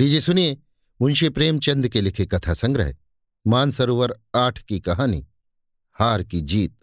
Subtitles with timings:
[0.00, 0.58] लीजिए सुनिए,
[1.02, 2.94] मुंशी प्रेमचंद के लिखे कथा संग्रह,
[3.46, 5.28] मानसरोवर आठ की कहानी,
[5.92, 6.78] हार की जीत,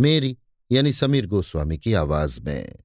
[0.00, 0.38] मेरी
[0.72, 2.76] यानी समीर गोस्वामी की आवाज़ में।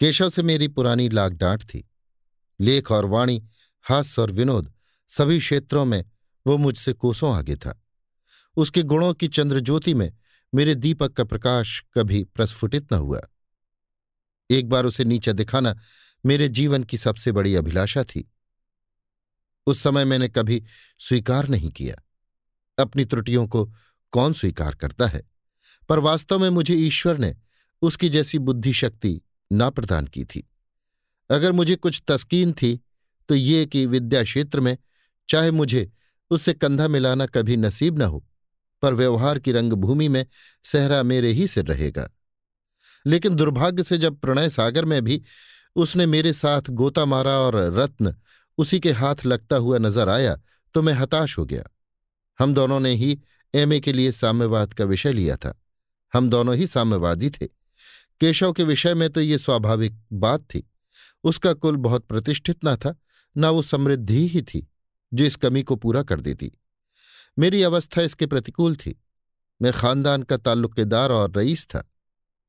[0.00, 1.90] केशव से मेरी पुरानी लाग डांट थी।
[2.60, 3.48] लेख और वाणी,
[3.82, 4.72] हास्य और विनोद,
[5.08, 6.04] सभी क्षेत्रों में
[6.46, 7.82] वो मुझसे कोसों आगे था।
[8.56, 10.14] उसके गुणों की चंद्रज्योति में
[10.54, 13.20] मेरे दीपक का प्रकाश कभी प्रस्फुटित न हुआ।
[14.50, 15.76] एक बार उसे नीचा दिखाना
[16.26, 18.32] मेरे जीवन की सबसे बड़ी अभिलाषा थी।
[19.66, 20.64] उस समय मैंने कभी
[20.98, 21.96] स्वीकार नहीं किया।
[22.78, 23.72] अपनी त्रुटियों को
[24.12, 25.22] कौन स्वीकार करता है?
[25.88, 27.36] पर वास्तव में मुझे ईश्वर ने
[27.82, 29.20] उसकी जैसी बुद्धि शक्ति
[29.52, 30.50] ना प्रदान की थी।
[31.30, 32.80] अगर मुझे कुछ तस्कीन थी
[33.28, 34.78] तो ये कि विद्या क्षेत्र में
[35.28, 35.90] चाहे मुझे
[36.30, 38.26] उससे कंधा मिलाना कभी नसीब न हो,
[38.82, 40.26] पर व्यवहार की रंगभूमि में
[40.64, 42.10] सहरा मेरे ही सिर रहेगा।
[43.06, 45.22] लेकिन दुर्भाग्य से जब प्रणय सागर में भी
[45.76, 48.14] उसने मेरे साथ गोता मारा और रत्न
[48.58, 50.36] उसी के हाथ लगता हुआ नज़र आया
[50.74, 51.62] तो मैं हताश हो गया।
[52.38, 53.18] हम दोनों ने ही
[53.54, 55.54] एमए के लिए साम्यवाद का विषय लिया था।
[56.12, 57.46] हम दोनों ही साम्यवादी थे।
[58.20, 60.62] केशव के विषय में तो ये स्वाभाविक बात थी।
[61.24, 62.94] उसका कुल बहुत प्रतिष्ठित न था,
[63.36, 64.66] न वो समृद्धि ही थी,
[65.12, 66.50] जो इस कमी को पूरा कर देती।
[67.38, 69.00] मेरी अवस्था इसके प्रतिकूल थी।
[69.60, 71.84] मैं खानदान का ताल्लुकेदार और रईस था।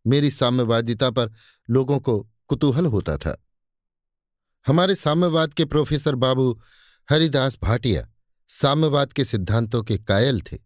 [0.06, 1.32] मेरी साम्यवादिता पर
[1.70, 3.38] लोगों को कुतूहल होता था।
[4.66, 6.52] हमारे साम्यवाद के प्रोफेसर बाबू
[7.10, 8.08] हरिदास भाटिया
[8.50, 10.58] साम्यवाद के सिद्धांतों के कायल थे,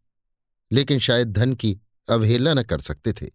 [0.71, 3.29] लेकिन शायद धन की अवहेलना न कर सकते थे।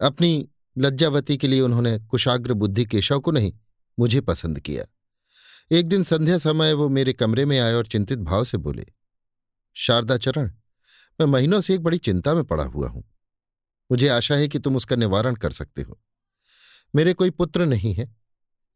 [0.00, 3.52] अपनी लज्जावती के लिए उन्होंने कुशाग्र बुद्धि केशव को नहीं,
[3.98, 4.84] मुझे पसंद किया।
[5.70, 8.86] एक दिन संध्या समय वो मेरे कमरे में आए और चिंतित भाव से बोले,
[9.76, 10.50] शारदा चरण,
[11.20, 13.04] मैं महीनों से एक बड़ी चिंता में पड़ा हुआ हूँ।
[13.90, 16.00] मुझे आशा है कि तुम उसका निवारण कर सकते हो।
[16.94, 18.16] मेरे कोई पुत्र नहीं है।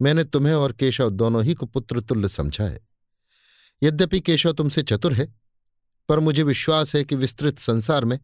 [0.03, 2.89] मैंने तुम्हें और केशव दोनों ही को पुत्र तुल्य समझा है।
[3.83, 5.35] यद्यपि केशव तुमसे चतुर है,
[6.09, 8.19] पर मुझे विश्वास है कि विस्तृत संसार में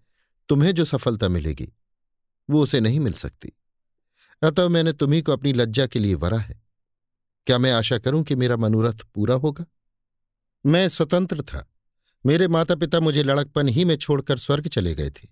[0.49, 1.73] तुम्हें जो सफलता मिलेगी,
[2.51, 3.53] वो उसे नहीं मिल सकती।
[4.43, 6.63] अतः मैंने तुम्ही को अपनी लज्जा के लिए वरा है।
[7.47, 9.65] क्या मैं आशा करूँ कि मेरा मनोरथ पूरा होगा?
[10.67, 11.69] मैं स्वतंत्र था।
[12.27, 15.29] मेरे माता पिता मुझे लड़कपन ही में छोड़कर स्वर्ग चले गए थे।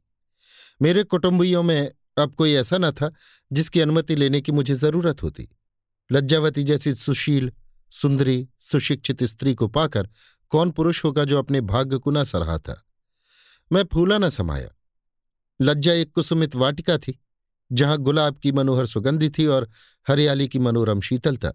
[0.82, 1.92] मेरे कुटुंबियों में
[2.22, 3.12] अब कोई ऐसा न था
[3.52, 5.48] जिसकी अनुमति लेने की मुझे ज़रूरत होती।
[6.12, 7.52] लज्जावती जैसी सुशील,
[7.90, 10.08] सुंदरी, सुशिक्षित स्त्री को पाकर
[10.50, 12.86] कौन पुरुष होगा जो अपने भाग्य को न सराहा था?
[13.72, 14.70] मैं फूला न समाया।
[15.62, 17.20] लज्जा एक कुसुमित वाटिका थी,
[17.72, 19.68] जहाँ गुलाब की मनोहर सुगंधि थी और
[20.08, 21.52] हरियाली की मनोरम शीतलता,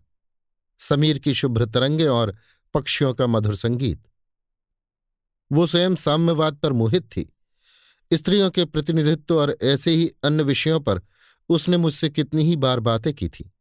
[0.80, 2.36] समीर की शुभ्र तरंगे और
[2.74, 4.04] पक्षियों का मधुर संगीत।
[5.52, 7.35] वो स्वयं साम्यवाद पर मोहित थी।
[8.14, 11.02] स्त्रियों के प्रतिनिधित्व और ऐसे ही अन्य विषयों पर
[11.50, 13.52] उसने मुझसे कितनी ही बार बातें की थी।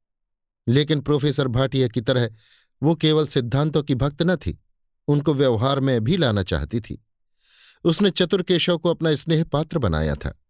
[0.68, 2.30] लेकिन प्रोफेसर भाटिया की तरह
[2.82, 4.62] वो केवल सिद्धांतों की भक्त न थी,
[5.08, 7.06] उनको व्यवहार में भी लाना चाहती थी।
[7.84, 10.40] उसने चतुर केशव को अपना स्नेह पात्र बनाया था।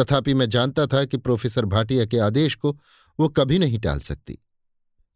[0.00, 2.80] तथापि मैं जानता था कि प्रोफेसर भाटिया के आदेश को
[3.20, 4.38] वो कभी नहीं टाल सकती।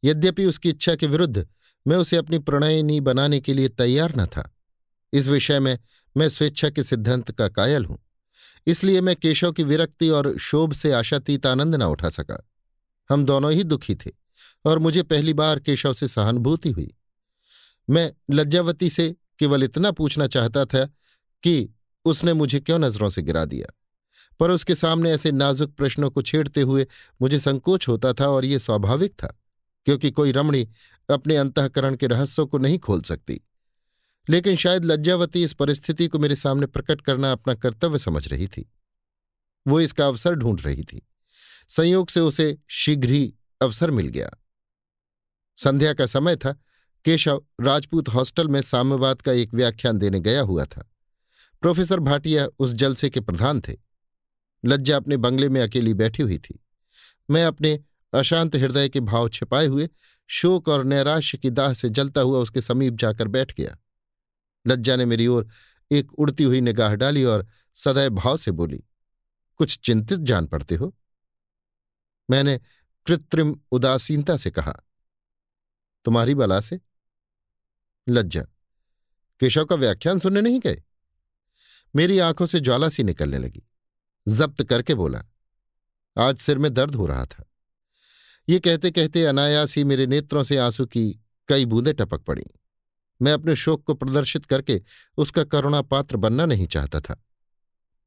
[0.04, 1.48] यद्यपि उसकी इच्छा के विरुद्ध
[1.86, 4.56] मैं उसे अपनी प्रणयनी बनाने के लिए तैयार न था।
[5.12, 5.78] इस विषय में
[6.16, 7.98] मैं स्वेच्छा के सिद्धांत का कायल हूँ।
[8.66, 12.48] इसलिए मैं केशव की विरक्ति और शोभ से आशातीत आनंद न उठा सका।
[13.10, 14.10] हम दोनों ही दुखी थे
[14.64, 16.94] और मुझे पहली बार केशव से सहानुभूति हुई।
[17.90, 20.84] मैं लज्जावती से केवल इतना पूछना चाहता था
[21.42, 21.74] कि
[22.04, 23.74] उसने मुझे क्यों नज़रों से गिरा दिया?
[24.40, 26.86] पर उसके सामने ऐसे नाजुक प्रश्नों को छेड़ते हुए
[27.22, 29.40] मुझे संकोच होता था और ये स्वाभाविक था,
[29.86, 30.68] क्योंकि कोई रमणी
[31.08, 33.40] अपने अंतकरण के रहस्यों को नहीं खोल सकती।
[34.30, 38.72] लेकिन शायद लज्जावती इस परिस्थिति को मेरे सामने प्रकट करना अपना कर्तव्य समझ रही थी।
[39.68, 41.08] वो इसका अवसर ढूंढ रही थी।
[41.68, 44.30] संयोग से उसे शीघ्र ही अवसर मिल गया।
[45.56, 46.52] संध्या का समय था।
[47.04, 50.92] केशव राजपूत हॉस्टल में साम्यवाद का एक व्याख्यान देने गया हुआ था।
[51.60, 53.76] प्रोफेसर भाटिया उस जलसे के प्रधान थे।
[54.64, 56.64] लज्जा अपने बंगले में अकेली बैठी हुई थी।
[57.30, 57.80] मैं अपने
[58.14, 59.88] अशांत हृदय के भाव छिपाए हुए
[60.26, 63.76] शोक और नैराश्य की दाह से जलता हुआ उसके समीप जाकर बैठ गया।
[64.66, 65.48] लज्जा ने मेरी ओर
[65.90, 68.84] एक उड़ती हुई निगाह डाली और सदैव भाव से बोली,
[69.56, 70.94] कुछ चिंतित जान पड़ते हो?
[72.30, 72.58] मैंने
[73.06, 74.72] कृत्रिम उदासीनता से कहा,
[76.04, 76.80] तुम्हारी बला से?
[78.08, 78.42] लज्जा,
[79.40, 80.82] केशव का व्याख्यान सुनने नहीं गए?
[81.94, 83.62] मेरी आँखों से ज्वाला सी निकलने लगी,
[84.28, 85.24] जब्त करके बोला,
[86.16, 87.44] आज सिर में दर्द हो रहा था।
[88.48, 91.10] ये कहते कहते अनायास ही मेरे नेत्रों से आँसू की
[91.48, 92.44] कई बूंदें टपक पड़ी।
[93.22, 94.82] मैं अपने शोक को प्रदर्शित करके
[95.16, 97.24] उसका करुणा पात्र बनना नहीं चाहता था।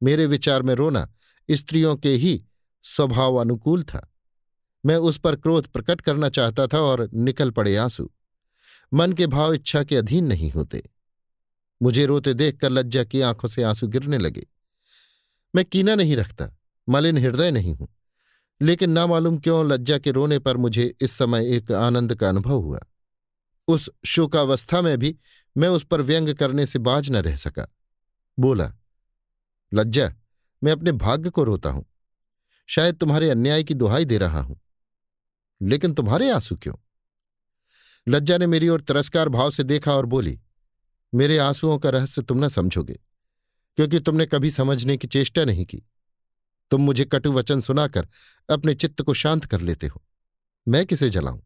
[0.02, 1.12] मेरे विचार में रोना
[1.50, 2.44] स्त्रियों के ही
[2.82, 4.12] स्वभाव अनुकूल था।
[4.86, 8.10] मैं उस पर क्रोध प्रकट करना चाहता था और निकल पड़े आँसू।
[8.94, 10.82] मन के भाव इच्छा के अधीन नहीं होते।
[11.82, 14.46] मुझे रोते देखकर लज्जा की आँखों से आँसू गिरने लगे।
[15.54, 16.56] मैं कीना नहीं रखता,
[16.88, 17.88] मलिन हृदय नहीं हूँ।
[18.62, 22.56] लेकिन ना मालूम क्यों लज्जा के रोने पर मुझे इस समय एक आनंद का अनुभव
[22.56, 22.80] हुआ।
[23.68, 25.18] उस शोकावस्था में भी
[25.56, 27.74] मैं उस पर व्यंग करने से बाज न रह सका।
[28.38, 28.72] बोला,
[29.74, 30.14] लज्जा,
[30.64, 31.84] मैं अपने भाग्य को रोता हूँ।
[32.66, 34.60] शायद तुम्हारे अन्याय की दुहाई दे रहा हूँ।
[35.62, 36.74] लेकिन तुम्हारे आँसू क्यों?
[38.08, 40.40] लज्जा ने मेरी ओर तिरस्कार भाव से देखा और बोली,
[41.14, 42.94] मेरे आंसुओं का रहस्य तुम न समझोगे,
[43.76, 45.82] क्योंकि तुमने कभी समझने की चेष्टा नहीं की।
[46.70, 48.08] तुम मुझे कटु वचन सुनाकर
[48.50, 50.02] अपने चित्त को शांत कर लेते हो।
[50.68, 51.40] मैं किसे जलाऊं?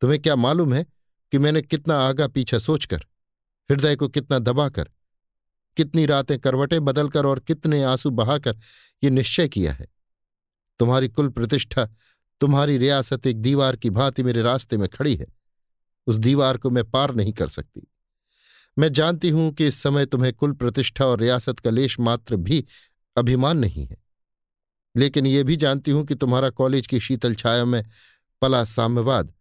[0.00, 0.86] तुम्हें क्या मालूम है
[1.32, 2.96] कि मैंने कितना आगा पीछा सोचकर,
[3.70, 4.90] हृदय को कितना दबाकर,
[5.76, 8.58] कितनी रातें करवटें बदलकर और कितने आँसू बहाकर
[9.04, 9.86] ये निश्चय किया है।
[10.78, 11.88] तुम्हारी कुल प्रतिष्ठा,
[12.40, 15.26] तुम्हारी रियासत एक दीवार की भांति मेरे रास्ते में खड़ी है।
[16.06, 17.92] उस दीवार को मैं पार नहीं कर सकती।
[18.78, 22.66] मैं जानती हूँ कि इस समय तुम्हें कुल प्रतिष्ठा और रियासत का लेश मात्र भी
[23.16, 23.96] अभिमान नहीं है।
[24.96, 27.84] लेकिन ये भी जानती हूँ कि तुम्हारा कॉलेज की शीतल छाया में
[28.42, 29.32] पला साम्यवाद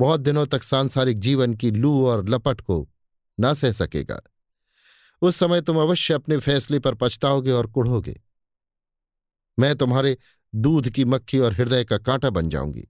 [0.00, 2.88] बहुत दिनों तक सांसारिक जीवन की लू और लपट को
[3.38, 4.20] ना सह सकेगा।
[5.22, 8.20] उस समय तुम अवश्य अपने फैसले पर पछताओगे और कुढ़ोगे।
[9.58, 10.16] मैं तुम्हारे
[10.54, 12.86] दूध की मक्खी और हृदय का कांटा बन जाऊँगी।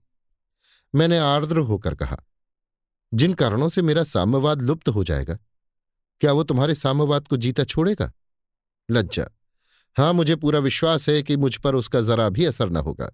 [0.95, 2.17] मैंने आर्द्र होकर कहा,
[3.13, 5.37] जिन कारणों से मेरा साम्यवाद लुप्त हो जाएगा,
[6.21, 8.11] क्या वो तुम्हारे साम्यवाद को जीता छोड़ेगा?
[8.91, 9.25] लज्जा।
[9.97, 13.11] हाँ, मुझे पूरा विश्वास है कि मुझ पर उसका जरा भी असर न होगा।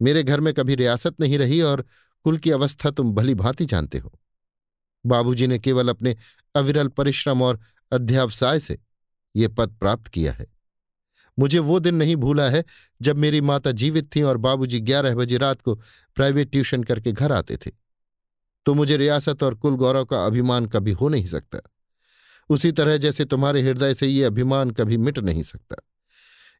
[0.00, 1.84] मेरे घर में कभी रियासत नहीं रही और
[2.24, 4.20] कुल की अवस्था तुम भली भांति जानते हो।
[5.06, 6.16] बाबूजी ने केवल अपने
[6.54, 7.60] अविरल परिश्रम और
[7.92, 8.78] अध्यावसाय से
[9.36, 10.46] ये पद प्राप्त किया है।
[11.38, 12.64] मुझे वो दिन नहीं भूला है
[13.02, 15.74] जब मेरी माता जीवित थी और बाबूजी ग्यारह बजे रात को
[16.14, 17.70] प्राइवेट ट्यूशन करके घर आते थे।
[18.66, 21.58] तो मुझे रियासत और कुल गौरव का अभिमान कभी हो नहीं सकता।
[22.48, 25.76] उसी तरह जैसे तुम्हारे हृदय से ये अभिमान कभी मिट नहीं सकता।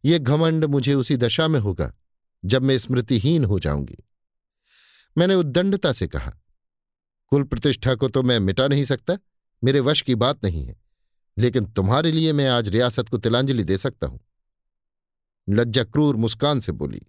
[0.05, 1.95] ये घमंड मुझे उसी दशा में होगा
[2.45, 3.97] जब मैं स्मृतिहीन हो जाऊँगी।
[5.17, 6.31] मैंने उद्दंडता से कहा,
[7.33, 9.17] कुल प्रतिष्ठा को तो मैं मिटा नहीं सकता,
[9.63, 10.77] मेरे वश की बात नहीं है,
[11.37, 14.21] लेकिन तुम्हारे लिए मैं आज रियासत को तिलांजलि दे सकता हूँ।
[15.49, 17.01] लज्जा क्रूर मुस्कान से बोली,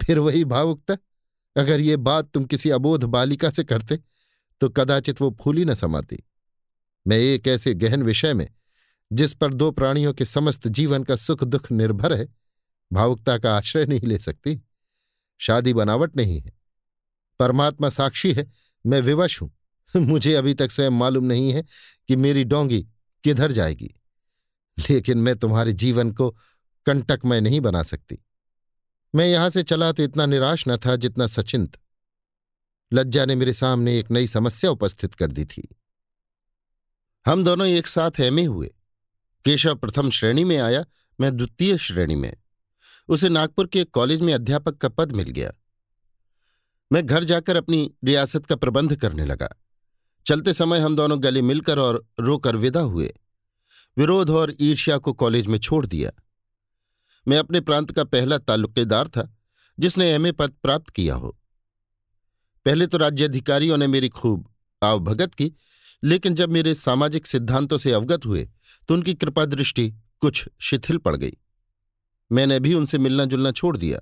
[0.00, 0.96] फिर वही भावुकता,
[1.56, 3.98] अगर ये बात तुम किसी अबोध बालिका से करते
[4.60, 6.22] तो कदाचित वो फूली न समाती।
[7.06, 8.48] मैं एक ऐसे गहन विषय में,
[9.10, 12.28] जिस पर दो प्राणियों के समस्त जीवन का सुख दुख निर्भर है,
[12.90, 14.60] भावुकता का आश्रय नहीं ले सकती।
[15.40, 16.52] शादी बनावट नहीं है
[17.38, 18.50] परमात्मा साक्षी है,
[18.86, 19.52] मैं विवश हूँ।
[19.96, 21.62] मुझे अभी तक स्वयं मालूम नहीं है
[22.08, 22.86] कि मेरी डोंगी
[23.24, 23.94] किधर जाएगी।
[24.90, 26.36] लेकिन मैं तुम्हारे जीवन को
[26.86, 28.18] कंटकमय नहीं बना सकती।
[29.14, 31.78] मैं यहाँ से चला तो इतना निराश न था जितना सचिंत।
[32.92, 35.68] लज्जा ने मेरे सामने एक नई समस्या उपस्थित कर दी थी।
[37.26, 38.74] हम दोनों एक साथ एमए हुए।
[39.44, 40.84] केशव प्रथम श्रेणी में आया,
[41.20, 42.36] मैं द्वितीय श्रेणी में।
[43.08, 45.52] उसे नागपुर के कॉलेज में अध्यापक का पद मिल गया।
[46.92, 49.48] मैं घर जाकर अपनी रियासत का प्रबंध करने लगा।
[50.26, 53.12] चलते समय हम दोनों गले मिलकर और रोकर विदा हुए।
[53.96, 56.10] विरोध और ईर्ष्या को कॉलेज में छोड़ दिया।
[57.28, 59.36] मैं अपने प्रांत का पहला ताल्लुकेदार था,
[59.78, 61.36] जिसने एमए पद प्राप्त किया हो।
[62.66, 64.48] पहले तो राज्याधिकारियों ने मेरी खूब
[64.82, 65.52] आवभगत की,
[66.04, 68.48] लेकिन जब मेरे सामाजिक सिद्धांतों से अवगत हुए
[68.88, 71.32] तो उनकी कृपा दृष्टि कुछ शिथिल पड़ गई।
[72.32, 74.00] मैंने भी उनसे मिलना जुलना छोड़ दिया।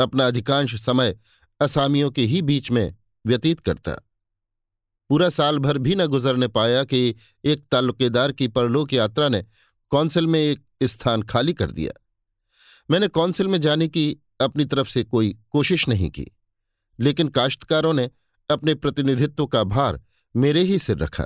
[0.00, 1.16] अपना अधिकांश समय
[1.60, 3.92] असामियों के ही बीच में व्यतीत करता।
[5.10, 9.44] पूरा साल भर भी न गुजरने पाया कि एक ताल्लुकेदार की परलोक यात्रा ने
[9.92, 11.92] कौंसिल में एक स्थान खाली कर दिया।
[12.88, 14.10] मैंने कौंसिल में जाने की
[14.40, 16.26] अपनी तरफ़ से कोई कोशिश नहीं की,
[16.98, 18.10] लेकिन काश्तकारों ने
[18.50, 20.00] अपने प्रतिनिधित्व का भार
[20.34, 21.24] मेरे ही सिर रखा।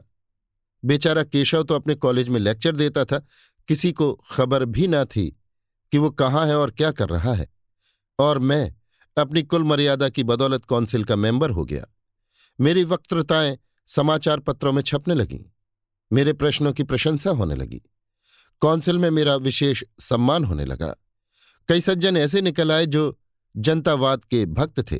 [0.82, 3.18] बेचारा केशव तो अपने कॉलेज में लेक्चर देता था,
[3.68, 5.26] किसी को खबर भी ना थी
[5.92, 7.46] कि वो कहाँ है और क्या कर रहा है,
[8.18, 8.74] और मैं
[9.18, 11.86] अपनी कुल मर्यादा की बदौलत कौंसिल का मेंबर हो गया।
[12.60, 15.44] मेरी वक्तृताएँ समाचार पत्रों में छपने लगीं।
[16.12, 17.82] मेरे प्रश्नों की प्रशंसा होने लगी।
[18.60, 20.94] कौंसिल में मेरा विशेष सम्मान होने लगा।
[21.68, 23.18] कई सज्जन ऐसे निकल आए जो
[23.56, 24.98] जनतावाद के भक्त थे।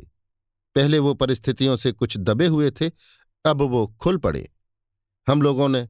[0.75, 2.90] पहले वो परिस्थितियों से कुछ दबे हुए थे,
[3.47, 4.52] अब वो खुल पड़े।
[5.28, 5.88] हम लोगों ने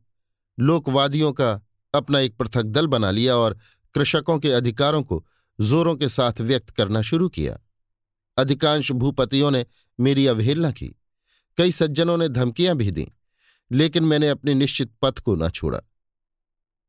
[0.61, 1.63] लोकवादियों का
[1.95, 3.59] अपना एक पृथक दल बना लिया और
[3.95, 5.27] कृषकों के अधिकारों को
[5.61, 7.59] जोरों के साथ व्यक्त करना शुरू किया।
[8.37, 9.65] अधिकांश भूपतियों ने
[10.01, 10.89] मेरी अवहेलना की।
[11.59, 13.09] कई सज्जनों ने धमकियाँ भी दी,
[13.73, 15.81] लेकिन मैंने अपने निश्चित पथ को न छोड़ा।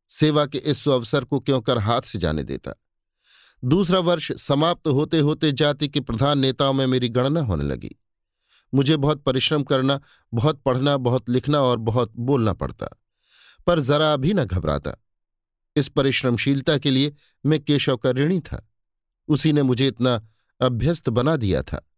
[0.10, 2.74] सेवा के इस अवसर को क्यों कर हाथ से जाने देता?
[3.64, 7.96] दूसरा वर्ष समाप्त होते होते जाति के प्रधान नेताओं में मेरी गणना होने लगी।
[8.74, 10.00] मुझे बहुत परिश्रम करना,
[10.34, 12.88] बहुत पढ़ना, बहुत लिखना और बहुत बोलना पड़ता,
[13.68, 14.96] पर जरा भी न घबराता।
[15.76, 17.14] इस परिश्रमशीलता के लिए
[17.46, 18.70] मैं केशव का ऋणी था।
[19.28, 20.22] उसी ने मुझे इतना
[20.64, 21.90] अभ्यस्त बना दिया था।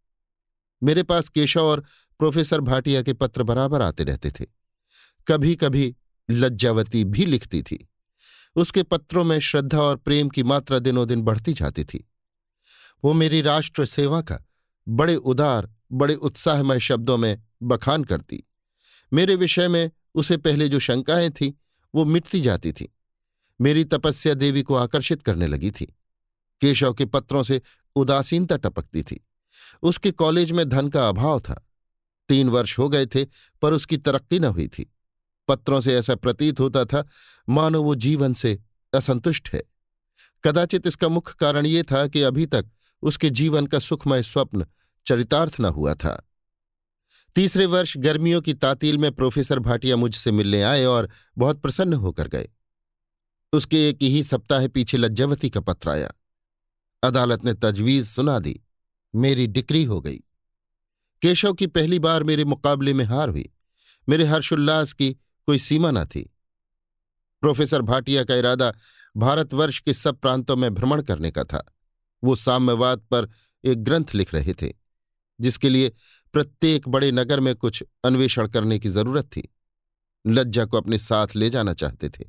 [0.84, 1.81] मेरे पास केशव और
[2.19, 4.45] प्रोफेसर भाटिया के पत्र बराबर आते रहते थे।
[5.27, 5.95] कभी कभी
[6.31, 7.89] लज्जावती भी लिखती थी।
[8.55, 12.12] उसके पत्रों में श्रद्धा और प्रेम की मात्रा दिनों दिन बढ़ती जाती थी।
[13.03, 14.39] वो मेरी राष्ट्र सेवा का
[14.88, 18.43] बड़े उदार, बड़े उत्साहमय शब्दों में बखान करती।
[19.13, 21.53] मेरे विषय में उसे पहले जो शंकाएँ थीं,
[21.95, 22.95] वो मिटती जाती थी।
[23.62, 25.94] मेरी तपस्या देवी को आकर्षित करने लगी थी।
[26.62, 27.62] केशव के पत्रों से
[27.95, 29.27] उदासीनता टपकती थी।
[29.83, 31.67] उसके कॉलेज में धन का अभाव था।
[32.29, 33.25] तीन वर्ष हो गए थे,
[33.62, 34.95] पर उसकी तरक्की न हुई थी।
[35.47, 37.07] पत्रों से ऐसा प्रतीत होता था,
[37.50, 38.59] मानो वो जीवन से
[38.93, 39.63] असंतुष्ट है।
[40.43, 42.65] कदाचित इसका मुख्य कारण ये था कि अभी तक
[43.01, 44.65] उसके जीवन का सुखमय स्वप्न
[45.05, 46.29] चरितार्थ न हुआ था।
[47.35, 52.27] तीसरे वर्ष गर्मियों की तातील में प्रोफेसर भाटिया मुझसे मिलने आए और बहुत प्रसन्न होकर
[52.27, 52.50] गए।
[53.53, 56.12] उसके एक ही सप्ताह पीछे लज्जावती का पत्र आया।
[57.07, 58.62] अदालत ने तजवीज सुना दी।
[59.15, 60.17] मेरी डिक्री हो गई।
[61.21, 63.50] केशव की पहली बार मेरे मुकाबले में हार हुई।
[64.09, 65.13] मेरे हर्षोल्लास की
[65.45, 66.35] कोई सीमा न थी।
[67.41, 68.74] प्रोफेसर भाटिया का इरादा
[69.17, 71.74] भारतवर्ष के सब प्रांतों में भ्रमण करने का था।
[72.24, 73.29] वो साम्यवाद पर
[73.65, 74.74] एक ग्रंथ लिख रहे थे,
[75.41, 75.91] जिसके लिए
[76.33, 79.55] प्रत्येक बड़े नगर में कुछ अन्वेषण करने की ज़रूरत थी।
[80.27, 82.24] लज्जा को अपने साथ ले जाना चाहते थे।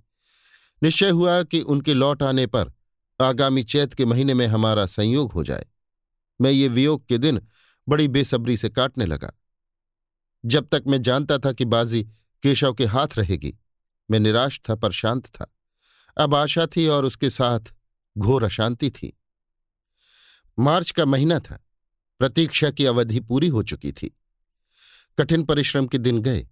[0.83, 2.73] निश्चय हुआ कि उनके लौट आने पर
[3.21, 5.67] आगामी चैत के महीने में हमारा संयोग हो जाए।
[6.41, 7.47] मैं ये वियोग के दिन
[7.89, 9.33] बड़ी बेसब्री से काटने लगा।
[10.45, 12.05] जब तक मैं जानता था कि बाजी
[12.43, 13.59] केशव के हाथ रहेगी,
[14.11, 15.55] मैं निराश था, पर शांत था।
[16.21, 17.61] अब आशा थी और उसके साथ
[18.19, 19.21] घोर अशांति थी।
[20.59, 21.67] मार्च का महीना था।
[22.19, 24.21] प्रतीक्षा की अवधि पूरी हो चुकी थी।
[25.19, 26.49] कठिन परिश्रम के दिन गए।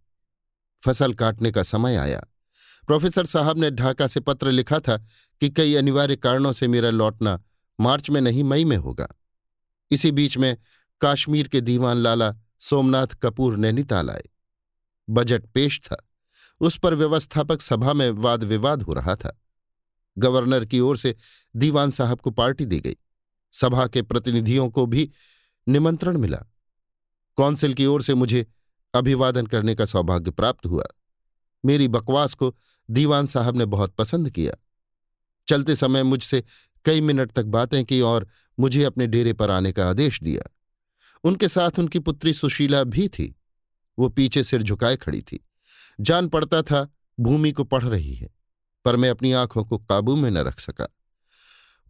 [0.84, 2.24] फ़सल काटने का समय आया।
[2.86, 4.96] प्रोफेसर साहब ने ढाका से पत्र लिखा था
[5.40, 7.42] कि कई अनिवार्य कारणों से मेरा लौटना
[7.80, 9.08] मार्च में नहीं, मई में होगा।
[9.90, 10.56] इसी बीच में
[11.00, 14.22] काश्मीर के दीवान लाला सोमनाथ कपूर नैनीताल आए।
[15.10, 16.10] बजट पेश था।
[16.60, 19.40] उस पर व्यवस्थापक सभा में वाद विवाद हो रहा था।
[20.18, 21.16] गवर्नर की ओर से
[21.56, 22.96] दीवान साहब को पार्टी दी गई।
[23.52, 25.10] सभा के प्रतिनिधियों को भी
[25.68, 26.38] निमंत्रण मिला।
[27.36, 28.46] कौंसिल की ओर से मुझे
[28.94, 30.84] अभिवादन करने का सौभाग्य प्राप्त हुआ।
[31.64, 32.54] मेरी बकवास को
[32.90, 34.54] दीवान साहब ने बहुत पसंद किया।
[35.48, 36.42] चलते समय मुझसे
[36.84, 38.28] कई मिनट तक बातें की और
[38.58, 40.50] मुझे अपने डेरे पर आने का आदेश दिया।
[41.24, 43.34] उनके साथ उनकी पुत्री सुशीला भी थी।
[43.98, 45.44] वो पीछे सिर झुकाए खड़ी थी।
[46.00, 46.88] जान पड़ता था
[47.20, 48.28] भूमि को पढ़ रही है,
[48.84, 50.88] पर मैं अपनी आँखों को काबू में न रख सका।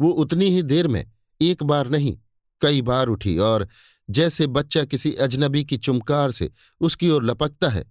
[0.01, 1.05] वो उतनी ही देर में
[1.41, 2.19] एक बार नहीं,
[2.61, 3.69] कई बार उठी और
[4.11, 6.51] जैसे बच्चा किसी अजनबी की चुमकार से
[6.81, 7.85] उसकी ओर लपकता है,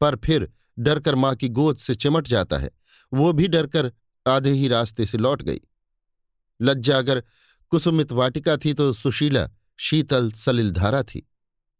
[0.00, 2.70] पर फिर डरकर माँ की गोद से चिमट जाता है।
[3.12, 3.92] वो भी डरकर
[4.26, 5.60] आधे ही रास्ते से लौट गई।
[6.60, 7.22] लज्जा अगर
[7.72, 11.26] कुसुमित वाटिका थी तो सुशीला शीतल सलिल धारा थी।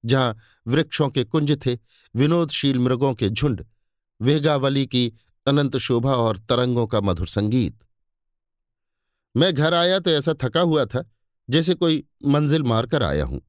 [0.05, 0.37] जहाँ
[0.67, 1.75] वृक्षों के कुंज थे,
[2.15, 3.65] विनोदशील मृगों के झुंड,
[4.21, 5.13] वेगावली की
[5.47, 7.79] अनंत शोभा और तरंगों का मधुर संगीत।
[9.35, 11.05] मैं घर आया तो ऐसा थका हुआ था,
[11.49, 13.41] जैसे कोई मंजिल मारकर आया हूँ।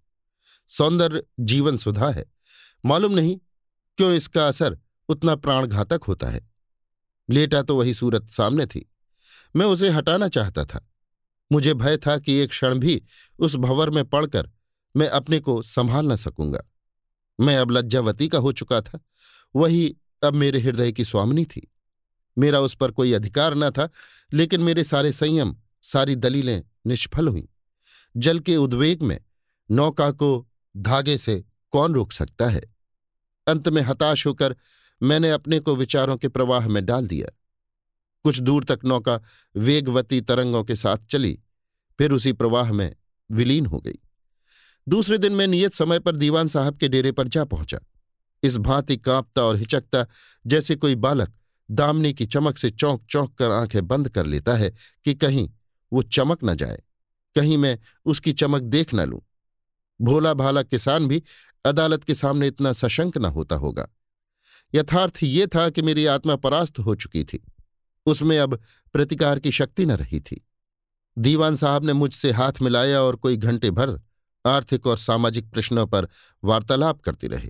[0.69, 2.25] सौंदर्य जीवन सुधा है।
[2.85, 3.37] मालूम नहीं
[3.97, 4.77] क्यों इसका असर
[5.09, 6.49] उतना प्राणघातक होता है।
[7.29, 8.93] लेटा तो वही सूरत सामने थी।
[9.55, 10.89] मैं उसे हटाना चाहता था।
[11.51, 13.03] मुझे भय था कि एक क्षण भी
[13.39, 14.51] उस भंवर में पड़कर
[14.97, 16.63] मैं अपने को संभाल न सकूँगा।
[17.39, 18.99] मैं अब लज्जावती का हो चुका था।
[19.55, 21.71] वही अब मेरे हृदय की स्वामिनी थी।
[22.37, 23.89] मेरा उस पर कोई अधिकार न था,
[24.33, 27.43] लेकिन मेरे सारे संयम, सारी दलीलें निष्फल हुईं।
[28.17, 29.19] जल के उद्वेग में
[29.71, 32.61] नौका को धागे से कौन रोक सकता है?
[33.47, 34.55] अंत में हताश होकर
[35.01, 37.27] मैंने अपने को विचारों के प्रवाह में डाल दिया।
[38.25, 39.19] कुछ दूर तक नौका
[39.55, 41.39] वेगवती तरंगों के साथ चली,
[41.99, 42.95] फिर उसी प्रवाह में
[43.29, 43.99] विलीन हो गई।
[44.87, 47.79] दूसरे दिन मैं नियत समय पर दीवान साहब के डेरे पर जा पहुँचा।
[48.43, 50.05] इस भांति कांपता और हिचकता
[50.45, 51.33] जैसे कोई बालक
[51.69, 54.73] दामनी की चमक से चौंक चौंक कर आँखें बंद कर लेता है
[55.05, 55.49] कि कहीं
[55.91, 56.81] वो चमक न जाए,
[57.35, 59.21] कहीं मैं उसकी चमक देख न लूँ।
[59.99, 61.21] भोला भाला किसान भी
[61.65, 63.87] अदालत के सामने इतना सशंक न होता होगा।
[64.75, 67.53] यथार्थ ये था कि मेरी आत्मा परास्त हो चुकी थी।
[68.05, 68.59] उसमें अब
[68.93, 70.47] प्रतिकार की शक्ति न रही थी।
[71.17, 74.01] दीवान साहब ने मुझसे हाथ मिलाया और कोई घंटे भर
[74.45, 76.07] आर्थिक और सामाजिक प्रश्नों पर
[76.43, 77.49] वार्तालाप करते रहे।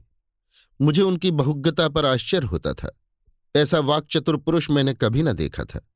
[0.82, 3.00] मुझे उनकी बहुज्ञता पर आश्चर्य होता था।
[3.56, 5.90] ऐसा वाक्चतुर पुरुष मैंने कभी न देखा था।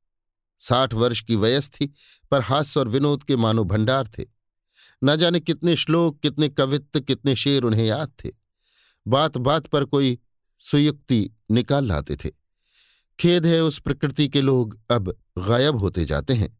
[0.58, 1.92] साठ वर्ष की वयस थी
[2.30, 4.24] पर हास्य और विनोद के मानो भंडार थे।
[5.04, 8.30] न जाने कितने श्लोक, कितने कवित्व, कितने शेर उन्हें याद थे।
[9.06, 10.18] बात बात पर कोई
[10.64, 12.30] सुयुक्ति निकाल लाते थे।
[13.20, 16.58] खेद है उस प्रकृति के लोग अब गायब होते जाते हैं।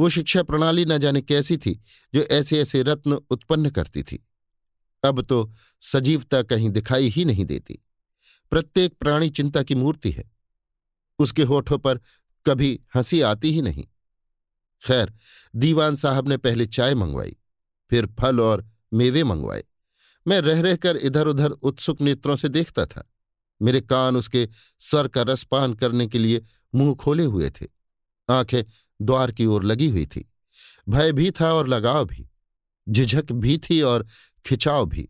[0.00, 1.82] वो शिक्षा प्रणाली न जाने कैसी थी
[2.14, 4.28] जो ऐसे ऐसे रत्न उत्पन्न करती थी।
[5.04, 7.78] अब तो सजीवता कहीं दिखाई ही नहीं देती।
[8.50, 10.30] प्रत्येक प्राणी चिंता की मूर्ति है।
[11.18, 12.00] उसके होठों पर
[12.46, 13.84] कभी हँसी आती ही नहीं।
[14.82, 15.12] खैर,
[15.56, 17.36] दीवान साहब ने पहले चाय मंगवाई,
[17.90, 19.64] फिर फल और मेवे मंगवाए।
[20.26, 23.12] मैं रह रहकर इधर उधर उत्सुक नेत्रों से देखता था।
[23.62, 24.48] मेरे कान उसके
[24.80, 26.42] स्वर का रसपान करने के लिए
[26.74, 27.66] मुँह खोले हुए थे।
[28.30, 28.64] आँखें
[29.02, 30.32] द्वार की ओर लगी हुई थी।
[30.88, 32.30] भय भी था और लगाव भी।
[32.88, 34.06] झिझक भी थी और
[34.46, 35.08] खिंचाव भी।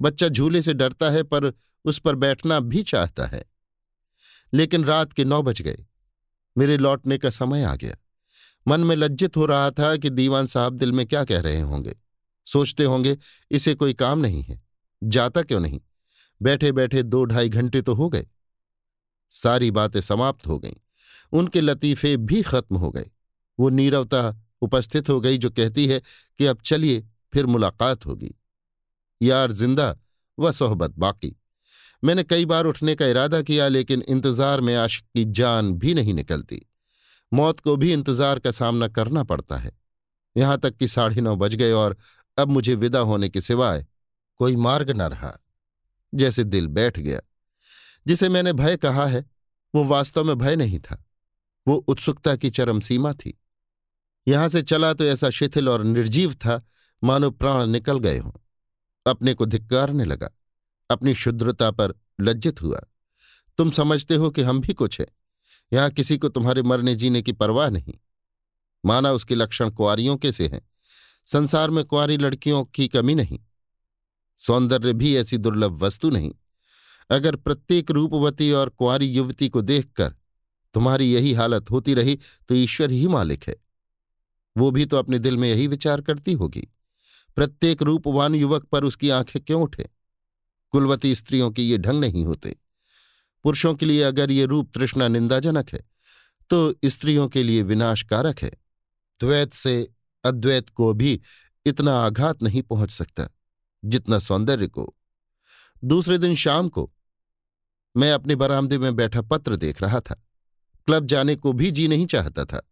[0.00, 1.52] बच्चा झूले से डरता है, पर
[1.84, 3.44] उस पर बैठना भी चाहता है।
[4.54, 5.76] लेकिन रात के नौ बज गए।
[6.58, 7.96] मेरे लौटने का समय आ गया।
[8.68, 11.96] मन में लज्जित हो रहा था कि दीवान साहब दिल में क्या कह रहे होंगे।
[12.46, 13.18] सोचते होंगे,
[13.50, 14.62] इसे कोई काम नहीं है।
[15.04, 15.80] जाता क्यों नहीं?
[16.44, 18.26] बैठे बैठे दो ढाई घंटे तो हो गए।
[19.32, 20.74] सारी बातें समाप्त हो गईं।
[21.32, 23.10] उनके लतीफे भी खत्म हो गए।
[23.58, 26.00] वो नीरवता उपस्थित हो गई, जो कहती है
[26.38, 28.34] कि अब चलिए, फिर मुलाकात होगी।
[29.20, 29.94] यार ज़िंदा
[30.38, 31.34] व सोहबत बाकी।
[32.02, 36.14] मैंने कई बार उठने का इरादा किया, लेकिन इंतज़ार में आशिक की जान भी नहीं
[36.14, 36.60] निकलती।
[37.32, 39.72] मौत को भी इंतज़ार का सामना करना पड़ता है।
[40.36, 41.96] यहाँ तक कि साढ़े नौ बज गए और
[42.38, 43.86] अब मुझे विदा होने के सिवाय
[44.40, 45.32] कोई मार्ग न रहा।
[46.14, 47.20] जैसे दिल बैठ गया।
[48.06, 49.30] जिसे मैंने भय कहा है,
[49.74, 51.04] वो वास्तव में भय नहीं था।
[51.68, 53.40] वो उत्सुकता की चरम सीमा थी।
[54.28, 56.66] यहाँ से चला तो ऐसा शिथिल और निर्जीव था,
[57.04, 58.32] मानो प्राण निकल गए हों।
[59.06, 60.30] अपने को धिक्कारने लगा।
[60.90, 62.80] अपनी शुद्रता पर लज्जित हुआ।
[63.58, 65.06] तुम समझते हो कि हम भी कुछ हैं।
[65.72, 67.94] यहाँ किसी को तुम्हारे मरने जीने की परवाह नहीं।
[68.84, 70.70] माना उसके लक्षण कुआरियों के से हैं।
[71.26, 73.38] संसार में कुआरी लड़कियों की कमी नहीं।
[74.40, 76.32] सौंदर्य भी ऐसी दुर्लभ वस्तु नहीं।
[77.10, 80.14] अगर प्रत्येक रूपवती और कुंवारी युवती को देखकर
[80.74, 82.18] तुम्हारी यही हालत होती रही
[82.48, 83.56] तो ईश्वर ही मालिक है।
[84.56, 86.68] वो भी तो अपने दिल में यही विचार करती होगी।
[87.36, 89.88] प्रत्येक रूपवान युवक पर उसकी आँखें क्यों उठे?
[90.72, 92.56] कुलवती स्त्रियों के ये ढंग नहीं होते।
[93.44, 95.82] पुरुषों के लिए अगर ये रूप तृष्णा निंदाजनक है
[96.50, 98.50] तो स्त्रियों के लिए विनाशकारक है।
[99.20, 99.76] द्वैत से
[100.24, 101.20] अद्वैत को भी
[101.66, 103.28] इतना आघात नहीं पहुँच सकता।
[103.84, 104.96] जितना सौंदर्य को।
[105.84, 106.92] दूसरे दिन शाम को
[107.96, 110.14] मैं अपने बरामदे में बैठा पत्र देख रहा था।
[110.86, 112.70] क्लब जाने को भी जी नहीं चाहता था।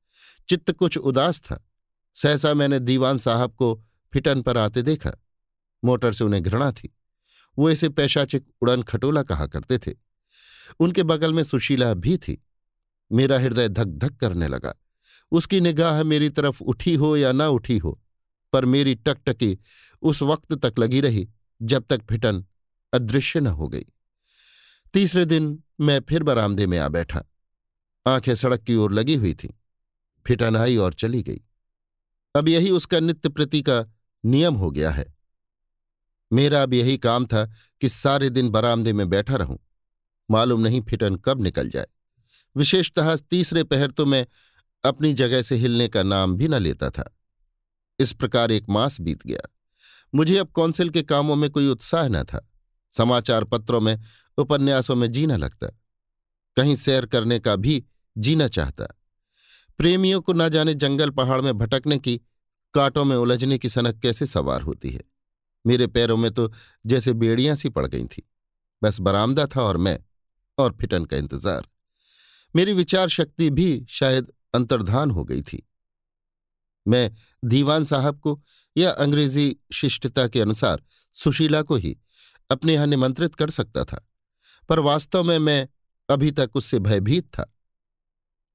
[0.48, 1.68] चित्त कुछ उदास था।
[2.14, 5.12] सहसा मैंने दीवान साहब को फिटन पर आते देखा।
[5.84, 6.96] मोटर से उन्हें घृणा थी।
[7.58, 9.94] वो इसे पैशाचिक उड़न खटोला कहा करते थे।
[10.80, 12.46] उनके बगल में सुशीला भी थी।
[13.12, 14.74] मेरा हृदय धक धक करने लगा।
[15.32, 18.00] उसकी निगाह मेरी तरफ़ उठी हो या ना उठी हो
[18.52, 19.58] पर मेरी टकटकी
[20.02, 21.28] उस वक्त तक लगी रही
[21.62, 22.44] जब तक फिटन
[22.92, 23.84] अदृश्य न हो गई।
[24.94, 27.24] तीसरे दिन मैं फिर बरामदे में आ बैठा।
[28.06, 29.50] आँखें सड़क की ओर लगी हुई थीं।
[30.26, 31.40] फिटन आई और चली गई।
[32.36, 33.86] अब यही उसका नित्य प्रति का
[34.24, 35.14] नियम हो गया है।
[36.32, 39.58] मेरा अब यही काम था कि सारे दिन बरामदे में बैठा रहूँ।
[40.30, 41.86] मालूम नहीं फिटन कब निकल जाए।
[42.56, 44.26] विशेषतः तीसरे पहर तो मैं
[44.84, 47.16] अपनी जगह से हिलने का नाम भी न लेता था।
[47.98, 49.48] इस प्रकार एक मास बीत गया।
[50.14, 52.48] मुझे अब कौंसिल के कामों में कोई उत्साह न था।
[52.90, 54.00] समाचार पत्रों में,
[54.38, 55.66] उपन्यासों में जीना लगता।
[56.56, 57.84] कहीं सैर करने का भी
[58.18, 58.86] जीना चाहता।
[59.78, 62.20] प्रेमियों को न जाने जंगल पहाड़ में भटकने की,
[62.74, 65.02] कांटों में उलझने की सनक कैसे सवार होती है।
[65.66, 66.52] मेरे पैरों में तो
[66.86, 68.30] जैसे बेड़ियाँ सी पड़ गई थी।
[68.82, 69.98] बस बरामदा था और मैं,
[70.58, 71.68] और फिटन का इंतज़ार।
[72.56, 75.68] मेरी विचार शक्ति भी शायद अंतर्धान हो गई थी।
[76.86, 77.10] मैं
[77.44, 78.40] दीवान साहब को
[78.76, 80.82] या अंग्रेज़ी शिष्टता के अनुसार
[81.16, 81.96] सुशीला को ही
[82.50, 84.06] अपने यहाँ निमंत्रित कर सकता था,
[84.68, 85.68] पर वास्तव में मैं
[86.08, 87.52] अभी तक उससे भयभीत था।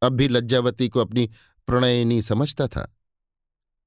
[0.01, 1.29] अब भी लज्जावती को अपनी
[1.67, 2.93] प्रणयनी समझता था।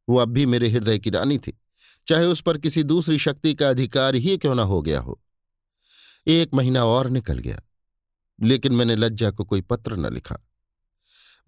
[0.08, 1.58] वो अब भी मेरे हृदय की रानी थी,
[2.06, 5.20] चाहे उस पर किसी दूसरी शक्ति का अधिकार ही क्यों ना हो गया हो।
[6.26, 7.60] एक महीना और निकल गया,
[8.38, 10.38] लेकिन मैंने लज्जा को कोई पत्र न लिखा।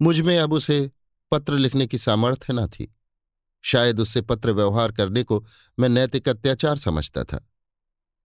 [0.01, 0.91] मुझमें अब उसे
[1.33, 2.95] पत्र लिखने की सामर्थ्य न थी।
[3.61, 5.45] शायद उससे पत्र व्यवहार करने को
[5.79, 7.49] मैं नैतिक अत्याचार समझता था।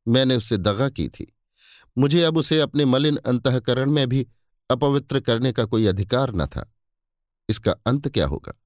[0.09, 1.37] मैंने उससे दगा की थी।
[1.99, 4.27] मुझे अब उसे अपने मलिन अंतकरण में भी
[4.71, 6.75] अपवित्र करने का कोई अधिकार न था।
[7.49, 8.63] इसका अंत क्या होगा?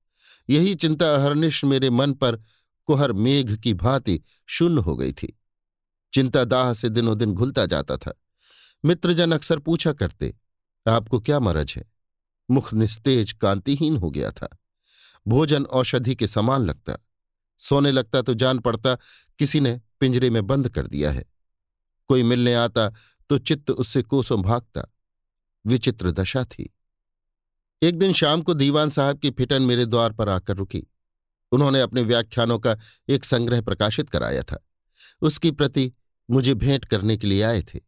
[0.51, 2.37] यही चिंता अहरनिश मेरे मन पर
[2.85, 5.41] कुहर मेघ की भांति शून्य हो गई थी।
[6.13, 8.15] चिंता दाह से दिनों दिन घुलता जाता था।
[8.85, 10.35] मित्रजन अक्सर पूछा करते,
[10.89, 11.92] आपको क्या मरज है?
[12.53, 14.59] मुख निस्तेज, कांतिहीन हो गया था।
[15.27, 16.97] भोजन औषधि के समान लगता।
[17.59, 18.95] सोने लगता तो जान पड़ता,
[19.39, 21.25] किसी ने पिंजरे में बंद कर दिया है।
[22.09, 22.93] कोई मिलने आता
[23.29, 24.95] तो चित्त उससे कोसों भागता।
[25.67, 26.75] विचित्र दशा थी।
[27.83, 30.87] एक दिन शाम को दीवान साहब की फिटन मेरे द्वार पर आकर रुकी।
[31.53, 32.77] उन्होंने अपने व्याख्यानों का
[33.09, 34.67] एक संग्रह प्रकाशित कराया था।
[35.23, 35.93] उसकी प्रति
[36.31, 37.81] मुझे भेंट करने के लिए आए थे।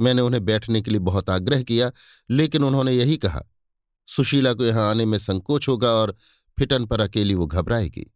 [0.00, 1.92] मैंने उन्हें बैठने के लिए बहुत आग्रह किया,
[2.30, 3.44] लेकिन उन्होंने यही कहा
[4.08, 6.16] सुशीला को यहाँ आने में संकोच होगा और
[6.58, 8.06] फिटन पर अकेली वो घबराएगी।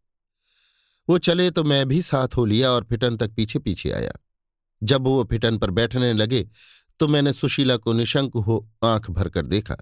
[1.08, 4.12] वो चले तो मैं भी साथ हो लिया और फिटन तक पीछे पीछे आया।
[4.82, 6.48] जब वो फिटन पर बैठने लगे
[7.00, 9.76] तो मैंने सुशीला को निशंक हो आँख भरकर देखा।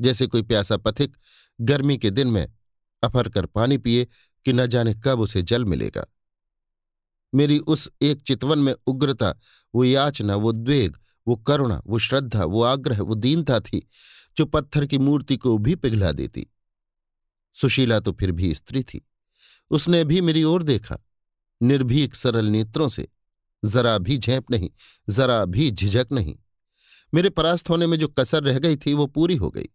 [0.00, 1.16] जैसे कोई प्यासा पथिक
[1.60, 2.46] गर्मी के दिन में
[3.02, 4.06] अफर कर पानी पिए
[4.44, 6.04] कि न जाने कब उसे जल मिलेगा।
[7.34, 9.34] मेरी उस एक चितवन में उग्रता,
[9.74, 10.96] वो याचना, वो द्वेग,
[11.26, 13.88] वो करुणा, वो श्रद्धा, वो आग्रह, वो दीनता थी
[14.38, 16.46] जो पत्थर की मूर्ति को भी पिघला देती।
[17.54, 19.08] सुशीला तो फिर भी स्त्री थी।
[19.70, 20.98] उसने भी मेरी ओर देखा।
[21.62, 23.08] निर्भीक सरल नेत्रों से।
[23.64, 24.70] जरा भी झेप नहीं,
[25.08, 26.38] जरा भी झिझक नहीं।
[27.14, 29.66] मेरे परास्त होने में जो कसर रह गई थी वो पूरी हो गई।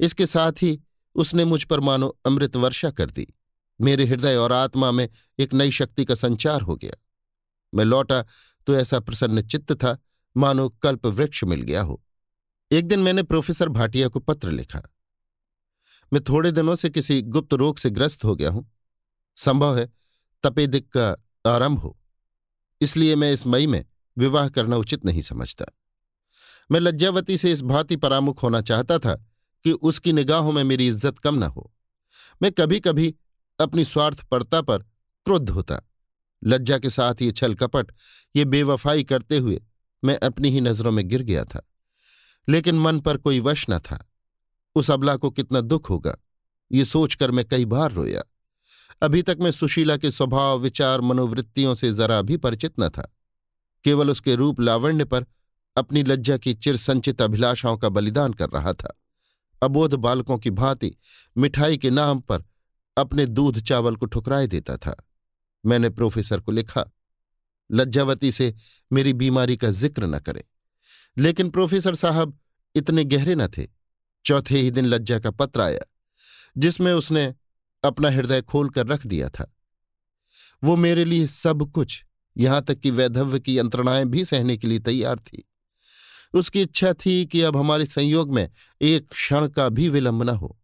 [0.00, 0.80] इसके साथ ही
[1.14, 3.26] उसने मुझ पर मानो अमृत वर्षा कर दी।
[3.80, 6.92] मेरे हृदय और आत्मा में एक नई शक्ति का संचार हो गया।
[7.74, 8.22] मैं लौटा
[8.66, 9.98] तो ऐसा प्रसन्न चित्त था,
[10.36, 12.02] मानो कल्प वृक्ष मिल गया हो।
[12.70, 14.82] एक दिन मैंने प्रोफेसर भाटिया को पत्र लिखा।
[16.12, 18.72] मैं थोड़े दिनों से किसी गुप्त रोग से ग्रस्त हो गया हूँ।
[19.36, 19.88] संभव है
[20.44, 21.16] तपेदिक का
[21.50, 21.96] आरंभ हो।
[22.80, 23.84] इसलिए मैं इस मई में
[24.18, 25.64] विवाह करना उचित नहीं समझता।
[26.70, 29.14] मैं लज्जावती से इस भांति परामुख होना चाहता था
[29.64, 31.72] कि उसकी निगाहों में मेरी इज़्ज़त कम न हो।
[32.42, 33.14] मैं कभी कभी
[33.58, 34.78] अपनी स्वार्थपरता पर
[35.26, 35.80] क्रुद्ध होता।
[36.44, 37.92] लज्जा के साथ ये छल कपट,
[38.36, 39.60] ये बेवफाई करते हुए
[40.04, 41.66] मैं अपनी ही नज़रों में गिर गया था।
[42.48, 43.98] लेकिन मन पर कोई वश न था।
[44.76, 46.16] उस अबला को कितना दुख होगा,
[46.70, 48.22] ये सोचकर मैं कई बार रोया।
[49.02, 53.12] अभी तक मैं सुशीला के स्वभाव, विचार, मनोवृत्तियों से जरा भी परिचित न था।
[53.84, 55.26] केवल उसके रूप लावण्य पर
[55.76, 58.96] अपनी लज्जा की चिरसंचित अभिलाषाओं का बलिदान कर रहा था।
[59.62, 60.94] अबोध बालकों की भांति
[61.36, 62.44] मिठाई के नाम पर
[62.96, 64.94] अपने दूध चावल को ठुकराए देता था।
[65.64, 66.84] मैंने प्रोफेसर को लिखा,
[67.70, 68.54] लज्जावती से
[68.90, 70.44] मेरी बीमारी का ज़िक्र न करे।
[71.18, 72.38] लेकिन प्रोफेसर साहब
[72.74, 73.66] इतने गहरे न थे।
[74.24, 75.80] चौथे ही दिन लज्जा का पत्र आया,
[76.58, 77.34] जिसमें उसने
[77.84, 79.56] अपना हृदय खोल कर रख दिया था।
[80.64, 82.04] वो मेरे लिए सब कुछ,
[82.36, 85.48] यहाँ तक कि वैधव्य की यंत्रणाएँ भी सहने के लिए तैयार थी।
[86.34, 88.50] उसकी इच्छा थी कि अब हमारे संयोग में
[88.82, 90.58] एक क्षण का भी विलंब न हो।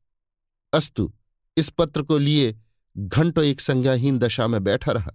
[0.73, 1.13] अस्तु,
[1.57, 2.61] इस पत्र को लिए
[2.99, 5.13] घंटों एक संज्ञाहीन दशा में बैठा रहा।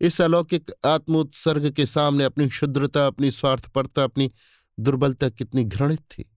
[0.00, 4.32] इस अलौकिक आत्मोत्सर्ग के सामने अपनी क्षुद्रता अपनी स्वार्थपरता, अपनी
[4.78, 6.36] दुर्बलता कितनी घृणित थी।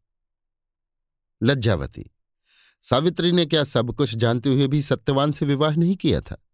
[1.43, 2.05] लज्जावती।
[2.81, 6.45] सावित्री ने क्या सब कुछ जानते हुए भी सत्यवान से विवाह नहीं किया था?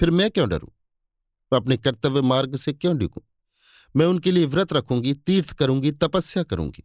[0.00, 0.68] फिर मैं क्यों डरूं?
[1.56, 3.22] अपने कर्तव्य मार्ग से क्यों डिगूं?
[3.96, 6.84] मैं उनके लिए व्रत रखूँगी, तीर्थ करूँगी, तपस्या करूँगी।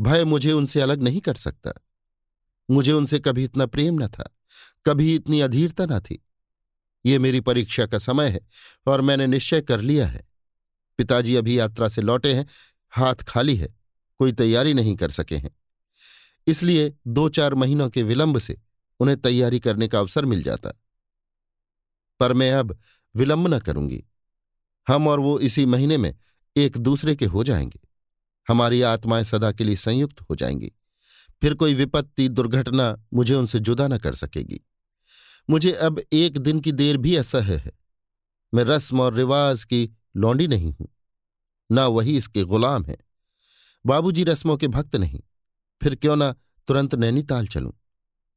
[0.00, 1.72] भय मुझे उनसे अलग नहीं कर सकता।
[2.70, 4.36] मुझे उनसे कभी इतना प्रेम न था,
[4.86, 6.26] कभी इतनी अधीरता न थी।
[7.06, 8.40] ये मेरी परीक्षा का समय है
[8.86, 10.28] और मैंने निश्चय कर लिया है।
[10.98, 12.46] पिताजी अभी यात्रा से लौटे हैं
[12.96, 13.74] हाथ खाली है,
[14.18, 15.56] कोई तैयारी नहीं कर सके हैं।
[16.46, 18.60] इसलिए दो चार महीनों के विलंब से
[19.00, 20.80] उन्हें तैयारी करने का अवसर मिल जाता।
[22.20, 22.78] पर मैं अब
[23.16, 24.04] विलंब न करूँगी।
[24.88, 26.16] हम और वो इसी महीने में
[26.56, 27.80] एक दूसरे के हो जाएँगे।
[28.48, 30.72] हमारी आत्माएँ सदा के लिए संयुक्त हो जाएँगी।
[31.40, 34.60] फिर कोई विपत्ति, दुर्घटना मुझे उनसे जुदा न कर सकेगी।
[35.50, 37.72] मुझे अब एक दिन की देर भी असह्य है।
[38.54, 40.93] मैं रस्म और रिवाज की लौंडी नहीं हूँ।
[41.72, 42.96] ना वही इसके गुलाम है।
[43.86, 45.20] बाबूजी रस्मों के भक्त नहीं।
[45.82, 46.34] फिर क्यों ना
[46.68, 47.72] तुरंत नैनीताल चलूँ?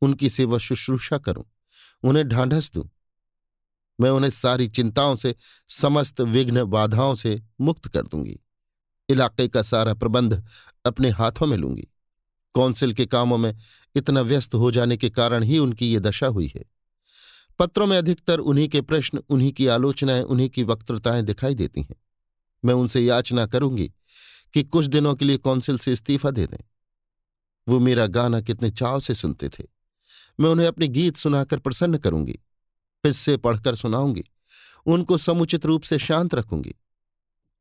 [0.01, 1.45] उनकी सेवा शुश्रूषा करूँ?
[2.03, 2.89] उन्हें ढांढस दूँ?
[4.01, 5.35] मैं उन्हें सारी चिंताओं से,
[5.67, 8.39] समस्त विघ्न बाधाओं से मुक्त कर दूँगी।
[9.09, 10.47] इलाके का सारा प्रबंध
[10.85, 11.87] अपने हाथों में लूँगी।
[12.53, 13.57] कौंसिल के कामों में
[13.95, 16.65] इतना व्यस्त हो जाने के कारण ही उनकी ये दशा हुई है।
[17.59, 21.95] पत्रों में अधिकतर उन्हीं के प्रश्न, उन्हीं की आलोचनाएँ, उन्हीं की वक्तृताएँ दिखाई देती हैं।
[22.63, 23.91] मैं उनसे याचना करूँगी
[24.53, 26.57] कि कुछ दिनों के लिए कौंसिल से इस्तीफा दे दें।
[27.67, 29.63] वो मेरा गाना कितने चाव से सुनते थे।
[30.39, 32.39] मैं उन्हें अपने गीत सुनाकर प्रसन्न करूँगी
[33.03, 34.23] हिस्से पढ़कर सुनाऊँगी,
[34.85, 36.73] उनको समुचित रूप से शांत रखूँगी।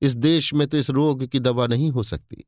[0.02, 2.44] इस देश में तो इस रोग की दवा नहीं हो सकती।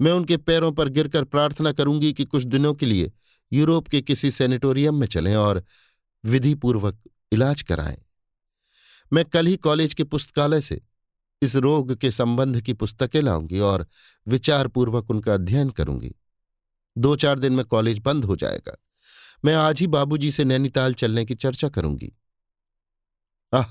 [0.00, 3.12] मैं उनके पैरों पर गिरकर प्रार्थना करूँगी कि कुछ दिनों के लिए
[3.52, 5.62] यूरोप के किसी सेनेटोरियम में चलें और
[6.24, 6.98] विधिपूर्वक
[7.32, 7.96] इलाज कराएँ।
[9.12, 10.80] मैं कल ही कॉलेज के पुस्तकालय से
[11.42, 13.86] इस रोग के संबंध की पुस्तकें लाऊँगी और
[14.26, 16.14] विचारपूर्वक उनका अध्ययन करूँगी।
[16.96, 18.76] दो चार दिन में कॉलेज बंद हो जाएगा।
[19.44, 22.12] मैं आज ही बाबूजी से नैनीताल चलने की चर्चा करूँगी।
[23.52, 23.64] आह,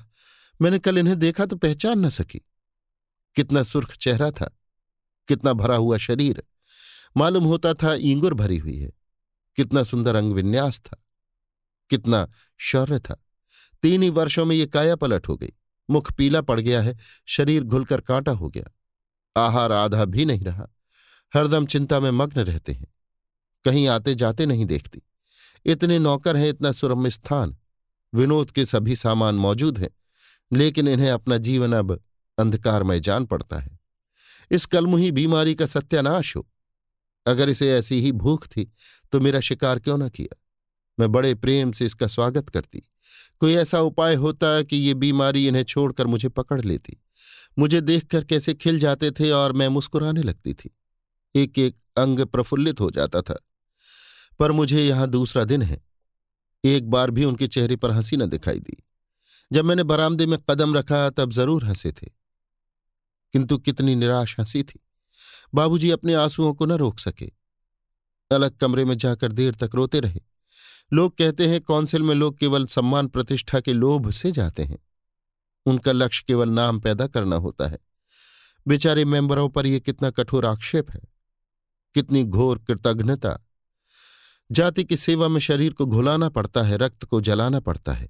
[0.60, 2.41] मैंने कल इन्हें देखा तो पहचान न सकी।
[3.36, 4.49] कितना सुर्ख चेहरा था,
[5.28, 6.43] कितना भरा हुआ शरीर।
[7.17, 8.91] मालूम होता था ईंगुर भरी हुई है।
[9.58, 10.97] कितना सुंदर अंग विन्यास था,
[11.89, 12.28] कितना
[12.60, 13.23] शौर्य था।
[13.84, 15.54] तीन ही वर्षों में ये काया पलट हो गई।
[15.89, 18.72] मुख पीला पड़ गया है, शरीर घुलकर कांटा हो गया।
[19.38, 20.67] आहार आधा भी नहीं रहा,
[21.34, 22.88] हरदम चिंता में मग्न रहते हैं।
[23.65, 25.02] कहीं आते जाते नहीं देखती।
[25.65, 27.58] इतने नौकर हैं, इतना सुरम्य स्थान
[28.13, 29.89] विनोद के सभी सामान मौजूद हैं,
[30.52, 32.02] लेकिन इन्हें अपना जीवन अब
[32.38, 33.80] अंधकारमय जान पड़ता है।
[34.52, 36.48] इस कलमुही बीमारी का सत्यानाश हो।
[37.26, 38.72] अगर इसे ऐसी ही भूख थी
[39.12, 40.36] तो मेरा शिकार क्यों ना किया?
[41.00, 42.82] मैं बड़े प्रेम से इसका स्वागत करती।
[43.43, 46.97] कोई ऐसा उपाय होता कि ये बीमारी इन्हें छोड़कर मुझे पकड़ लेती?
[47.60, 50.77] मुझे देखकर कैसे खिल जाते थे और मैं मुस्कुराने लगती थी?
[51.36, 53.39] एक एक अंग प्रफुल्लित हो जाता था।
[54.39, 55.84] पर मुझे यहाँ दूसरा दिन है।
[56.65, 58.84] एक बार भी उनके चेहरे पर हँसी न दिखाई दी।
[59.53, 62.08] जब मैंने बरामदे में कदम रखा, तब ज़रूर हंसे थे।
[63.34, 64.79] किंतु कितनी निराश हँसी थी।
[65.53, 67.32] बाबूजी अपने आंसुओं को न रोक सके।
[68.32, 70.33] अलग कमरे में जाकर देर तक रोते रहे।
[70.93, 74.80] लोग कहते हैं, कौंसिल में लोग केवल सम्मान प्रतिष्ठा के लोभ से जाते हैं।
[75.65, 77.80] उनका लक्ष्य केवल नाम पैदा करना होता है।
[78.67, 81.02] बेचारे मेंबरों पर यह कितना कठोर आक्षेप है।
[81.93, 83.48] कितनी घोर कृतज्ञता।
[84.52, 88.10] जाति की सेवा में शरीर को घुलाना पड़ता है, रक्त को जलाना पड़ता है।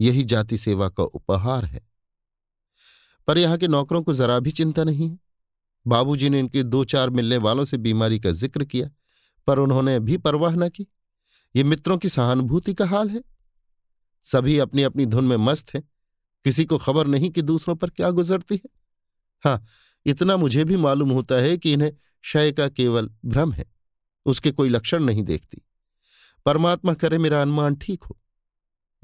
[0.00, 1.88] यही जाति सेवा का उपहार है।
[3.26, 5.18] पर यहाँ के नौकरों को जरा भी चिंता नहीं है।
[5.86, 8.90] बाबूजी ने इनके दो चार मिलने वालों से बीमारी का ज़िक्र किया,
[9.46, 10.86] पर उन्होंने भी परवाह न की।
[11.58, 13.20] ये मित्रों की सहानुभूति का हाल है।
[14.22, 15.88] सभी अपनी अपनी धुन में मस्त हैं।
[16.44, 18.70] किसी को खबर नहीं कि दूसरों पर क्या गुजरती है।
[19.44, 19.64] हाँ
[20.06, 21.92] इतना मुझे भी मालूम होता है कि इन्हें
[22.22, 23.66] क्षय का केवल भ्रम है।
[24.26, 25.62] उसके कोई लक्षण नहीं देखती।
[26.46, 28.20] परमात्मा करे मेरा अनुमान ठीक हो।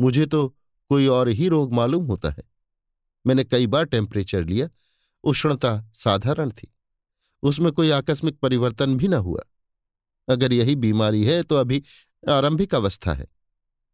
[0.00, 0.56] मुझे तो
[0.88, 2.42] कोई और ही रोग मालूम होता है।
[3.26, 4.68] मैंने कई बार टेम्परेचर लिया।
[5.24, 6.74] उष्णता साधारण थी।
[7.42, 9.40] उसमें कोई आकस्मिक परिवर्तन भी न हुआ।
[10.28, 11.82] अगर यही बीमारी है तो अभी
[12.28, 13.26] आरंभिक अवस्था है।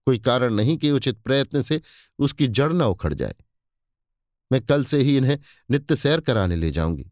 [0.06, 1.80] कोई कारण नहीं कि उचित प्रयत्न से
[2.18, 3.34] उसकी जड़ न उखड़ जाए।
[4.50, 5.38] मैं कल से ही इन्हें
[5.70, 7.10] नित्य सैर कराने ले जाऊँगी।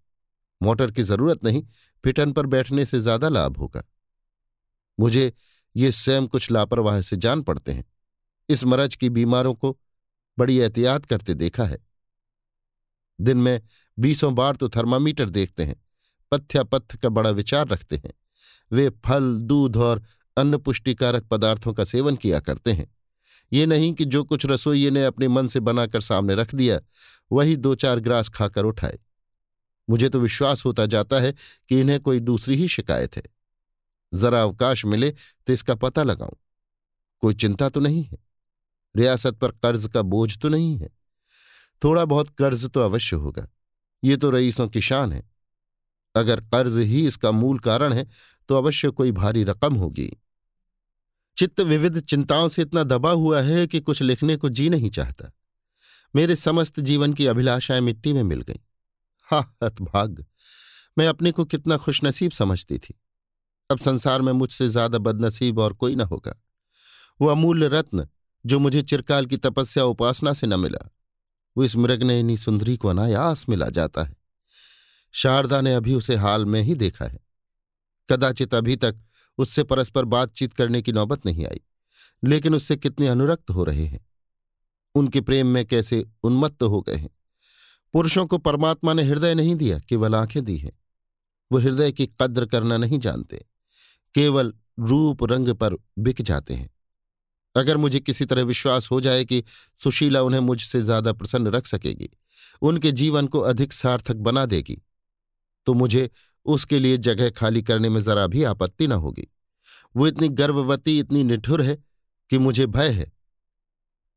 [0.60, 1.62] मोटर की ज़रूरत नहीं
[2.04, 3.82] फिटन पर बैठने से ज़्यादा लाभ होगा।
[4.98, 5.32] मुझे
[5.76, 7.84] ये स्वयं कुछ लापरवाह से जान पड़ते हैं।
[8.48, 9.76] इस मरज की बीमारों को
[10.38, 11.78] बड़ी एहतियात करते देखा है।
[13.20, 13.60] दिन में
[13.98, 15.76] बीसों बार तो थर्मामीटर देखते हैं।
[16.32, 18.12] पथ्यापथ्य का बड़ा विचार रखते हैं।
[18.70, 20.02] वे फल, दूध और
[20.38, 22.96] अन्न पुष्टिकारक पदार्थों का सेवन किया करते हैं।
[23.52, 26.80] ये नहीं कि जो कुछ रसोई ने अपने मन से बनाकर सामने रख दिया,
[27.32, 28.98] वही दो चार ग्रास खाकर उठाए।
[29.90, 31.34] मुझे तो विश्वास होता जाता है
[31.68, 33.22] कि इन्हें कोई दूसरी ही शिकायत है।
[34.14, 35.10] जरा अवकाश मिले
[35.46, 36.36] तो इसका पता लगाऊँ।
[37.20, 38.18] कोई चिंता तो नहीं है।
[38.96, 40.88] रियासत पर कर्ज का बोझ तो नहीं है।
[41.84, 43.48] थोड़ा बहुत कर्ज तो अवश्य होगा।
[44.04, 45.22] ये तो रईसों की शान है।
[46.14, 48.06] अगर कर्ज ही इसका मूल कारण है
[48.48, 50.16] तो अवश्य कोई भारी रकम होगी।
[51.38, 55.32] चित्त विविध चिंताओं से इतना दबा हुआ है कि कुछ लिखने को जी नहीं चाहता।
[56.16, 58.58] मेरे समस्त जीवन की अभिलाषाएँ मिट्टी में मिल गईं।
[59.22, 60.26] हा, हतभाग।
[60.98, 63.00] मैं अपने को कितना खुशनसीब समझती थी।
[63.70, 66.42] अब संसार में मुझसे ज़्यादा बदनसीब और कोई न होगा।
[67.20, 68.08] वो अमूल्य रत्न,
[68.46, 70.90] जो मुझे चिरकाल की तपस्या उपासना से न मिला।
[71.56, 74.16] वो इस मृगनयनी सुंदरी को अनायास मिला जाता है।
[75.12, 77.18] शारदा ने अभी उसे हाल में ही देखा है।
[78.10, 79.04] कदाचित अभी तक
[79.38, 81.60] उससे परस्पर बातचीत करने की नौबत नहीं आई।
[82.24, 84.06] लेकिन उससे कितने अनुरक्त हो रहे हैं।
[84.94, 87.10] उनके प्रेम में कैसे उन्मत्त हो गए हैं।
[87.92, 90.72] पुरुषों को परमात्मा ने हृदय नहीं दिया, केवल आँखें दी हैं।
[91.52, 93.44] वो हृदय की कद्र करना नहीं जानते।
[94.14, 96.70] केवल रूप रंग पर बिक जाते हैं।
[97.56, 99.44] अगर मुझे किसी तरह विश्वास हो जाए कि
[99.76, 102.10] सुशीला उन्हें मुझसे ज़्यादा प्रसन्न रख सकेगी,
[102.62, 104.82] उनके जीवन को अधिक सार्थक बना देगी
[105.66, 106.10] तो मुझे
[106.44, 109.34] उसके लिए जगह खाली करने में जरा भी आपत्ति न होगी।
[109.96, 111.84] वो इतनी गर्भवती, इतनी निठुर है
[112.30, 113.12] कि मुझे भय है।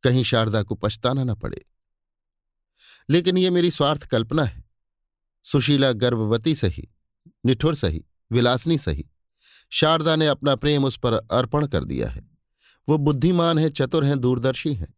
[0.03, 1.65] कहीं शारदा को पछताना न पड़े।
[3.09, 4.63] लेकिन ये मेरी स्वार्थ कल्पना है।
[5.43, 6.89] सुशीला गर्भवती सही,
[7.45, 9.09] निठुर सही, विलासनी सही।
[9.69, 12.29] शारदा ने अपना प्रेम उस पर अर्पण कर दिया है।
[12.89, 14.93] वो बुद्धिमान है, चतुर हैं, दूरदर्शी हैं।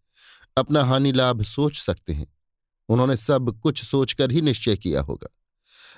[0.57, 2.37] अपना हानि लाभ सोच सकते हैं।
[2.89, 5.27] उन्होंने सब कुछ सोचकर ही निश्चय किया होगा।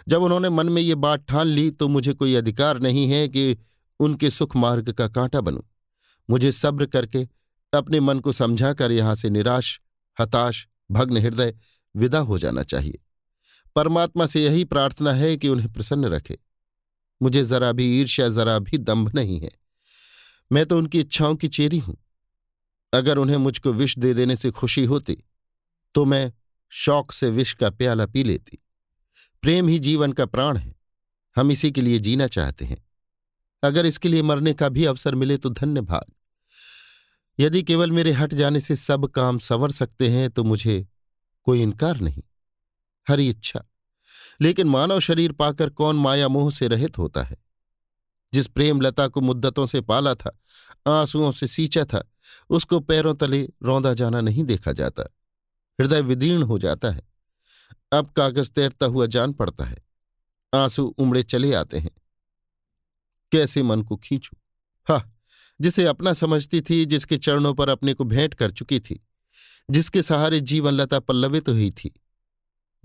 [0.07, 3.57] जब उन्होंने मन में ये बात ठान ली तो मुझे कोई अधिकार नहीं है कि
[3.99, 5.61] उनके सुख मार्ग का कांटा बनूं।
[6.29, 7.27] मुझे सब्र करके,
[7.73, 9.81] अपने मन को समझाकर यहाँ से निराश,
[10.19, 11.55] हताश, भग्न हृदय
[11.95, 12.99] विदा हो जाना चाहिए।
[13.75, 16.37] परमात्मा से यही प्रार्थना है कि उन्हें प्रसन्न रखे।
[17.21, 19.51] मुझे जरा भी ईर्ष्या, जरा भी दंभ नहीं है।
[20.51, 21.97] मैं तो उनकी इच्छाओं की चेरी हूँ।
[22.93, 25.17] अगर उन्हें मुझको विष दे देने से खुशी होती
[25.95, 26.31] तो मैं
[26.69, 28.57] शौक से विष का प्याला पी लेती।
[29.45, 30.75] प्रेम ही जीवन का प्राण है।
[31.35, 32.85] हम इसी के लिए जीना चाहते हैं।
[33.63, 36.05] अगर इसके लिए मरने का भी अवसर मिले तो धन्य भाग।
[37.39, 40.87] यदि केवल मेरे हट जाने से सब काम संवर सकते हैं तो मुझे
[41.43, 42.23] कोई इनकार नहीं।
[43.09, 43.63] हरी इच्छा।
[44.41, 47.37] लेकिन मानव शरीर पाकर कौन माया मोह से रहित होता है?
[48.33, 50.39] जिस प्रेम लता को मुद्दतों से पाला था,
[50.87, 52.11] आंसुओं से सींचा था,
[52.49, 55.03] उसको पैरों तले रौंदा जाना नहीं देखा जाता।
[55.81, 57.14] हृदय विदीर्ण हो जाता है।
[57.91, 59.77] अब कागज़ तैरता हुआ जान पड़ता है।
[60.55, 61.91] आँसू उमड़े चले आते हैं।
[63.31, 64.37] कैसे मन को खींचू?
[64.89, 65.11] हा,
[65.61, 69.07] जिसे अपना समझती थी, जिसके चरणों पर अपने को भेंट कर चुकी थी,
[69.69, 72.01] जिसके सहारे जीवन लता पल्लवित हुई थी,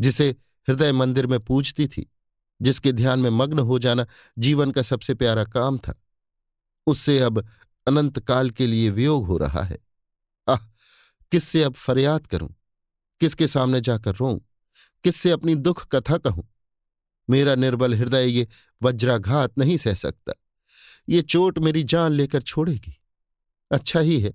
[0.00, 0.30] जिसे
[0.68, 2.10] हृदय मंदिर में पूजती थी,
[2.62, 4.06] जिसके ध्यान में मग्न हो जाना
[4.38, 6.02] जीवन का सबसे प्यारा काम था।
[6.86, 7.48] उससे अब
[7.86, 9.78] अनंत काल के लिए वियोग हो रहा है।
[10.48, 10.56] आह,
[11.32, 12.54] किससे अब फरियाद करूँ?
[13.20, 14.40] किसके सामने जाकर रोऊं?
[15.04, 16.48] किससे अपनी दुख कथा कहूँ?
[17.28, 18.46] मेरा निर्बल हृदय ये
[18.82, 20.32] वज्राघात नहीं सह सकता।
[21.08, 22.96] ये चोट मेरी जान लेकर छोड़ेगी।
[23.70, 24.32] अच्छा ही है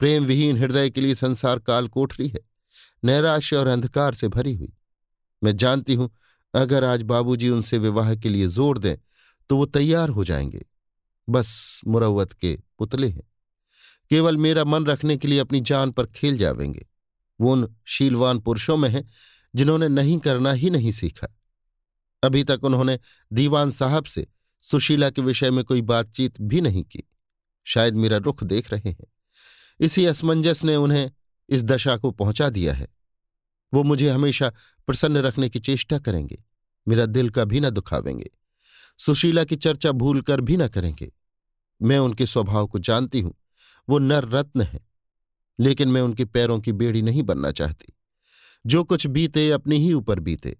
[0.00, 2.40] प्रेम विहीन हृदय के लिए संसार काल कोठरी है,
[3.02, 4.72] नैराश्य और अंधकार से भरी हुई।
[5.42, 6.10] मैं जानती हूँ,
[6.54, 8.96] अगर आज बाबूजी उनसे विवाह के लिए ज़ोर दें
[9.50, 10.64] तो वो तैयार हो जाएँगे।
[11.28, 13.22] बस मुरवत के पुतले हैं।
[14.10, 16.86] केवल मेरा मन रखने के लिए अपनी जान पर खेल जावेंगे।
[17.40, 19.04] वो उन शीलवान पुरुषों में है
[19.54, 21.28] जिन्होंने नहीं करना ही नहीं सीखा।
[22.22, 22.98] अभी तक उन्होंने
[23.32, 24.26] दीवान साहब से
[24.62, 27.02] सुशीला के विषय में कोई बातचीत भी नहीं की।
[27.66, 29.06] शायद मेरा रुख देख रहे हैं।
[29.80, 31.10] इसी असमंजस ने उन्हें
[31.48, 32.88] इस दशा को पहुँचा दिया है।
[33.72, 34.52] वो मुझे हमेशा
[34.86, 36.44] प्रसन्न रखने की चेष्टा करेंगे,
[36.88, 38.30] मेरा दिल का भी न दुखावेंगे।
[38.98, 41.12] सुशीला की चर्चा भूल कर भी न करेंगे।
[41.82, 43.34] मैं उनके स्वभाव को जानती हूँ,
[43.88, 44.80] वो नर रत्न है,
[45.58, 47.97] लेकिन मैं उनके पैरों की बेड़ी नहीं बनना चाहती।
[48.68, 50.56] जो कुछ बीते अपने ही ऊपर बीते।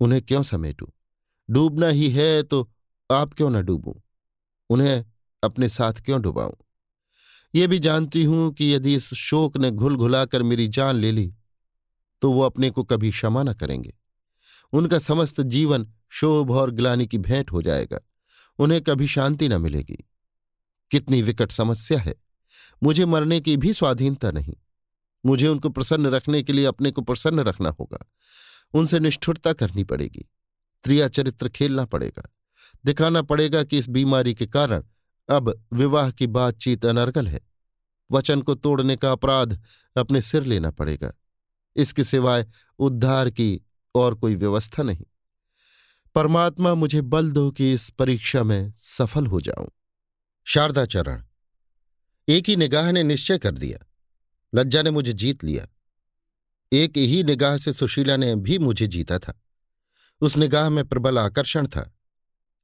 [0.00, 0.86] उन्हें क्यों समेटूं?
[1.50, 2.72] डूबना ही है तो
[3.10, 3.94] आप क्यों न डूबूं?
[4.70, 5.04] उन्हें
[5.44, 6.54] अपने साथ क्यों डुबाऊं?
[7.54, 11.34] ये भी जानती हूँ कि यदि इस शोक ने घुल घुलाकर मेरी जान ले ली
[12.22, 13.94] तो वो अपने को कभी क्षमा न करेंगे।
[14.72, 17.98] उनका समस्त जीवन शोभ और ग्लानी की भेंट हो जाएगा।
[18.58, 20.04] उन्हें कभी शांति न मिलेगी।
[20.90, 22.14] कितनी विकट समस्या है।
[22.82, 24.54] मुझे मरने की भी स्वाधीनता नहीं।
[25.26, 28.10] मुझे उनको प्रसन्न रखने के लिए अपने को प्रसन्न रखना होगा।
[28.74, 30.30] उनसे निष्ठुरता करनी पड़ेगी।
[30.84, 32.34] त्रिया चरित्र खेलना पड़ेगा।
[32.84, 34.84] दिखाना पड़ेगा कि इस बीमारी के कारण
[35.28, 37.40] अब विवाह की बातचीत अनर्गल है।
[38.10, 39.62] वचन को तोड़ने का अपराध
[39.96, 41.12] अपने सिर लेना पड़ेगा।
[41.76, 42.46] इसके सिवाय
[42.78, 43.60] उद्धार की
[43.94, 45.04] और कोई व्यवस्था नहीं।
[46.14, 49.70] परमात्मा मुझे बल दो कि इस परीक्षा में सफल हो जाऊँ।
[50.44, 51.24] शारदाचरण,
[52.28, 53.91] एक ही निगाह ने निश्चय कर दिया।
[54.54, 55.68] लज्जा ने मुझे जीत लिया।
[56.72, 59.42] एक ही निगाह से सुशीला ने भी मुझे जीता था।
[60.20, 61.94] उस निगाह में प्रबल आकर्षण था।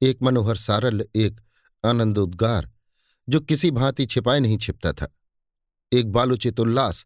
[0.01, 1.41] एक मनोहर सारल, एक
[1.85, 2.71] आनंद उद्गार,
[3.29, 5.15] जो किसी भांति छिपाए नहीं छिपता था।
[5.93, 7.05] एक बालुचित उल्लास,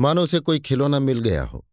[0.00, 1.66] मानो से कोई खिलौना मिल गया हो।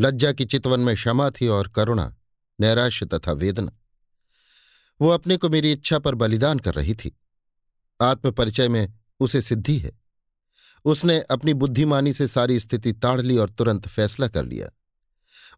[0.00, 2.16] लज्जा की चितवन में क्षमा थी और करुणा,
[2.60, 3.72] नैराश्य तथा वेदना।
[5.00, 7.20] वो अपने को मेरी इच्छा पर बलिदान कर रही थी।
[8.02, 10.03] आत्मपरिचय में उसे सिद्धि है।
[10.84, 14.68] उसने अपनी बुद्धिमानी से सारी स्थिति ताड़ ली और तुरंत फैसला कर लिया।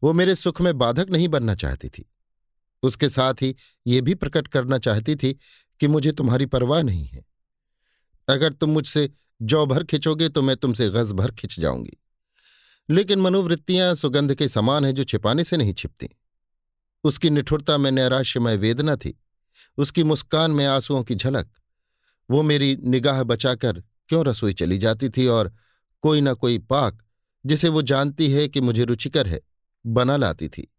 [0.03, 2.11] वो मेरे सुख में बाधक नहीं बनना चाहती थी।
[2.83, 5.39] उसके साथ ही ये भी प्रकट करना चाहती थी
[5.81, 7.25] कि मुझे तुम्हारी परवाह नहीं है।
[8.29, 9.11] अगर तुम मुझसे
[9.43, 11.97] जौ भर खिंचोगे तो मैं तुमसे गज भर खिंच जाऊँगी।
[12.91, 16.09] लेकिन मनोवृत्तियाँ सुगंध के समान है जो छिपाने से नहीं छिपती।
[17.05, 19.23] उसकी निठुरता में नैराश्यमय वेदना थी।
[19.79, 21.51] उसकी मुस्कान में आंसुओं की झलक।
[22.31, 25.55] वो मेरी निगाह बचाकर क्यों रसोई चली जाती थी और
[26.03, 27.03] कोई न कोई पाक,
[27.47, 29.41] जिसे वो जानती है कि मुझे रुचिकर है,
[29.87, 30.73] बना लाती थी।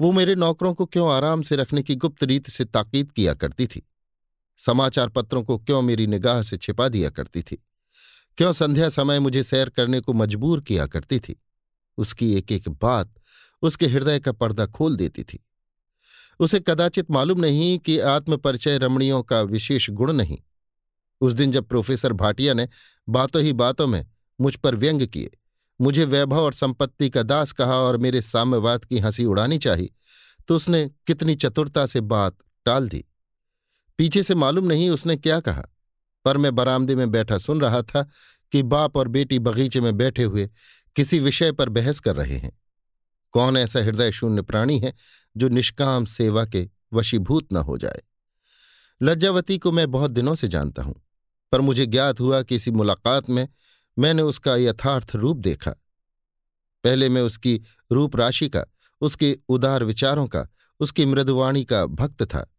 [0.00, 3.66] वो मेरे नौकरों को क्यों आराम से रखने की गुप्त रीत से ताकीद किया करती
[3.66, 3.88] थी?
[4.56, 7.64] समाचार पत्रों को क्यों मेरी निगाह से छिपा दिया करती थी?
[8.36, 11.42] क्यों संध्या समय मुझे सैर करने को मजबूर किया करती थी?
[11.96, 13.14] उसकी एक एक बात
[13.62, 15.46] उसके हृदय का पर्दा खोल देती थी।
[16.40, 20.38] उसे कदाचित मालूम नहीं कि आत्मपरिचय रमणियों का विशेष गुण नहीं।
[21.20, 22.68] उस दिन जब प्रोफेसर भाटिया ने
[23.08, 24.06] बातों ही बातों में
[24.38, 25.30] मुझ पर व्यंग किए,
[25.80, 29.90] मुझे वैभव और संपत्ति का दास कहा और मेरे साम्यवाद की हँसी उड़ानी चाहिए
[30.48, 33.04] तो उसने कितनी चतुरता से बात टाल दी।
[33.98, 35.62] पीछे से मालूम नहीं उसने क्या कहा,
[36.24, 38.02] पर मैं बरामदे में बैठा सुन रहा था
[38.52, 40.48] कि बाप और बेटी बगीचे में बैठे हुए
[40.96, 42.58] किसी विषय पर बहस कर रहे हैं।
[43.34, 44.92] कौन ऐसा हृदय शून्य प्राणी है
[45.36, 48.00] जो निष्काम सेवा के वशीभूत न हो जाए?
[49.00, 50.94] लज्जावती को मैं बहुत दिनों से जानता हूँ।
[51.52, 53.48] पर मुझे ज्ञात हुआ कि इसी मुलाकात में
[53.98, 55.70] मैंने उसका यथार्थ रूप देखा।
[56.84, 58.64] पहले मैं उसकी रूप राशि का,
[59.00, 60.46] उसके उदार विचारों का,
[60.80, 62.54] उसकी मृदुवाणी का भक्त था।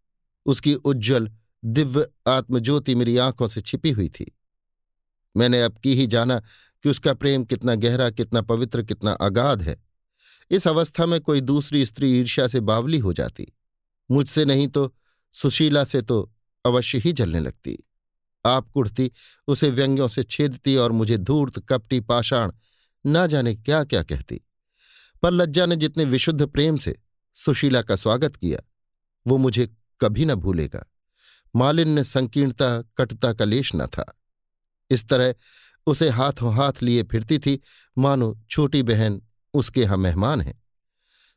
[0.45, 1.31] उसकी उज्ज्वल,
[1.65, 4.37] दिव्य आत्मज्योति मेरी आँखों से छिपी हुई थी।
[5.37, 6.39] मैंने अब की ही जाना
[6.83, 9.83] कि उसका प्रेम कितना गहरा, कितना पवित्र, कितना अगाध है।
[10.51, 13.47] इस अवस्था में कोई दूसरी स्त्री ईर्ष्या से बावली हो जाती।
[14.11, 14.95] मुझसे नहीं तो
[15.33, 16.33] सुशीला से तो
[16.65, 17.77] अवश्य ही जलने लगती।
[18.45, 19.11] आप कुड़ती
[19.47, 22.51] उसे व्यंग्यों से छेदती और मुझे धूर्त, कपटी, पाषाण,
[23.05, 24.41] ना जाने क्या क्या कहती।
[25.23, 26.99] पर लज्जा ने जितने विशुद्ध प्रेम से
[27.33, 28.59] सुशीला का स्वागत किया,
[29.27, 30.85] वो मुझे कभी न भूलेगा।
[31.55, 34.19] मालिन्य, संकीर्णता, कटता का लेश न था।
[34.89, 35.35] इस तरह
[35.85, 37.59] उसे हाथों हाथ लिए फिरती थी,
[37.97, 39.21] मानो छोटी बहन
[39.53, 40.61] उसके यहाँ मेहमान है।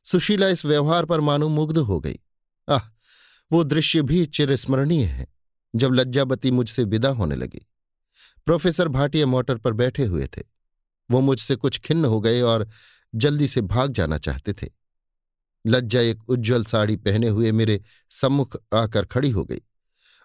[0.05, 2.19] सुशीला इस व्यवहार पर मानो मुग्ध हो गई।
[2.69, 2.81] आह,
[3.53, 5.34] वो दृश्य भी चिरस्मरणीय है।
[5.75, 7.71] जब लज्जावती मुझसे विदा होने लगी।
[8.47, 10.43] प्रोफेसर भाटिया मोटर पर बैठे हुए थे।
[11.11, 12.69] वो मुझसे कुछ खिन्न हो गए और
[13.15, 14.67] जल्दी से भाग जाना चाहते थे।
[15.67, 19.61] लज्जा एक उज्ज्वल साड़ी पहने हुए मेरे सम्मुख आकर खड़ी हो गई।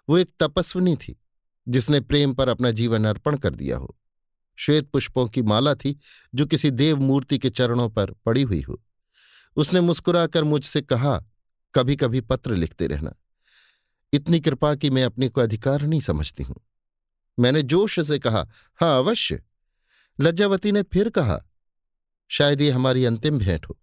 [0.08, 1.20] वो एक तपस्विनी थी,
[1.68, 3.96] जिसने प्रेम पर अपना जीवन अर्पण कर दिया हो।
[4.56, 5.98] श्वेत पुष्पों की माला थी,
[6.34, 8.82] जो किसी देव मूर्ति के चरणों पर पड़ी हुई हो।
[9.56, 11.24] उसने मुस्कुराकर मुझसे कहा
[11.74, 13.19] कभी कभी पत्र लिखते रहना।
[14.12, 16.56] इतनी कृपा कि मैं अपने को अधिकार नहीं समझती हूँ।
[17.38, 19.42] मैंने जोश से कहा, हाँ, अवश्य।
[20.20, 21.44] लज्जावती ने फिर कहा,
[22.28, 23.78] शायद ये हमारी अंतिम भेंट हो।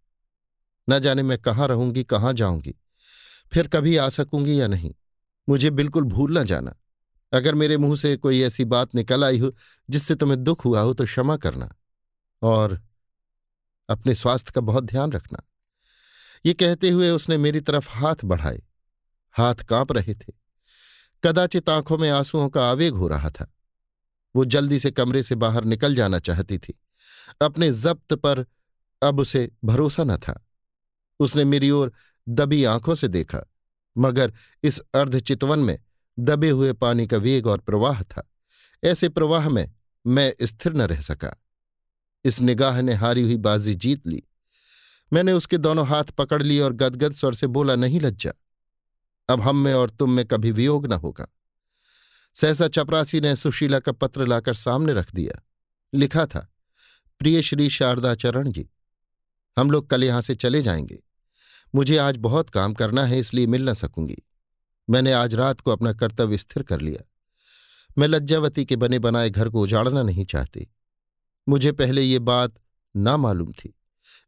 [0.90, 2.76] न जाने मैं कहाँ रहूँगी, कहाँ जाऊँगी।
[3.54, 4.94] फिर कभी आ सकूँगी या नहीं?
[5.50, 6.76] मुझे बिल्कुल भूल न जाना।
[7.34, 9.56] अगर मेरे मुँह से कोई ऐसी बात निकल आई हो,
[9.90, 11.76] जिससे तुम्हें दुख हुआ हो तो क्षमा करना।
[12.42, 12.82] और
[13.90, 15.40] अपने स्वास्थ्य का बहुत ध्यान रखना।
[16.46, 18.67] ये कहते हुए उसने मेरी तरफ़ हाथ बढ़ाए।
[19.38, 20.34] हाथ काँप रहे थे।
[21.24, 23.54] कदाचित आँखों में आंसुओं का आवेग हो रहा था।
[24.36, 26.82] वो जल्दी से कमरे से बाहर निकल जाना चाहती थी।
[27.42, 28.46] अपने जब्त पर
[29.04, 30.48] अब उसे भरोसा न था।
[31.20, 31.94] उसने मेरी ओर
[32.30, 33.52] दबी आँखों से देखा,
[33.98, 34.34] मगर
[34.64, 35.80] इस अर्धचितवन में
[36.20, 38.32] दबे हुए पानी का वेग और प्रवाह था।
[38.84, 39.72] ऐसे प्रवाह में
[40.08, 41.44] मैं स्थिर न रह सका।
[42.26, 44.24] इस निगाह ने हारी हुई बाजी जीत ली।
[45.14, 48.32] मैंने उसके दोनों हाथ पकड़ लिए और गदगद स्वर से बोला, नहीं लज्जा।
[49.30, 51.28] अब हम में और तुम में कभी वियोग न होगा।
[52.36, 55.42] सहसा चपरासी ने सुशीला का पत्र लाकर सामने रख दिया।
[55.94, 56.48] लिखा था,
[57.22, 58.70] प्रिय श्री शारदाचरण जी,
[59.58, 61.04] हम लोग कल यहाँ से चले जाएँगे।
[61.76, 64.18] मुझे आज बहुत काम करना है, इसलिए मिल न सकूँगी।
[64.90, 67.04] मैंने आज रात को अपना कर्तव्य स्थिर कर लिया।
[67.98, 70.68] मैं लज्जावती के बने बनाए घर को उजाड़ना नहीं चाहती।
[71.48, 72.56] मुझे पहले ये बात
[72.96, 73.74] ना मालूम थी,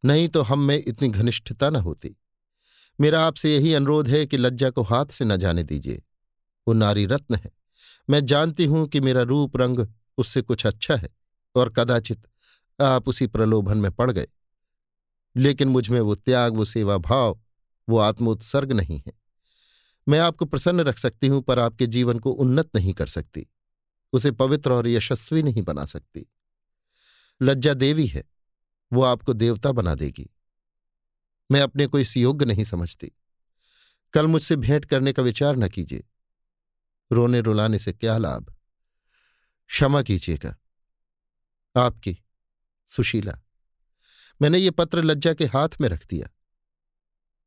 [0.05, 2.15] नहीं तो हम में इतनी घनिष्ठता न होती।
[3.01, 6.03] मेरा आपसे यही अनुरोध है कि लज्जा को हाथ से न जाने दीजिए।
[6.67, 7.51] वो नारी रत्न है।
[8.09, 9.87] मैं जानती हूँ कि मेरा रूप रंग
[10.17, 11.09] उससे कुछ अच्छा है
[11.55, 12.27] और कदाचित
[12.81, 14.27] आप उसी प्रलोभन में पड़ गए।
[15.37, 17.39] लेकिन मुझमें वो त्याग, वो सेवा भाव
[17.89, 19.13] वो आत्मोत्सर्ग नहीं है।
[20.07, 23.47] मैं आपको प्रसन्न रख सकती हूँ, पर आपके जीवन को उन्नत नहीं कर सकती।
[24.13, 26.31] उसे पवित्र और यशस्वी नहीं बना सकती।
[27.41, 28.23] लज्जा देवी है।
[28.93, 30.29] वो आपको देवता बना देगी।
[31.51, 33.11] मैं अपने को इस योग्य नहीं समझती।
[34.13, 36.03] कल मुझसे भेंट करने का विचार न कीजिए।
[37.11, 38.55] रोने रुलाने से क्या लाभ?
[39.67, 40.57] क्षमा कीजिएगा।
[41.75, 42.17] आपकी,
[42.87, 43.39] सुशीला।
[44.41, 46.29] मैंने ये पत्र लज्जा के हाथ में रख दिया।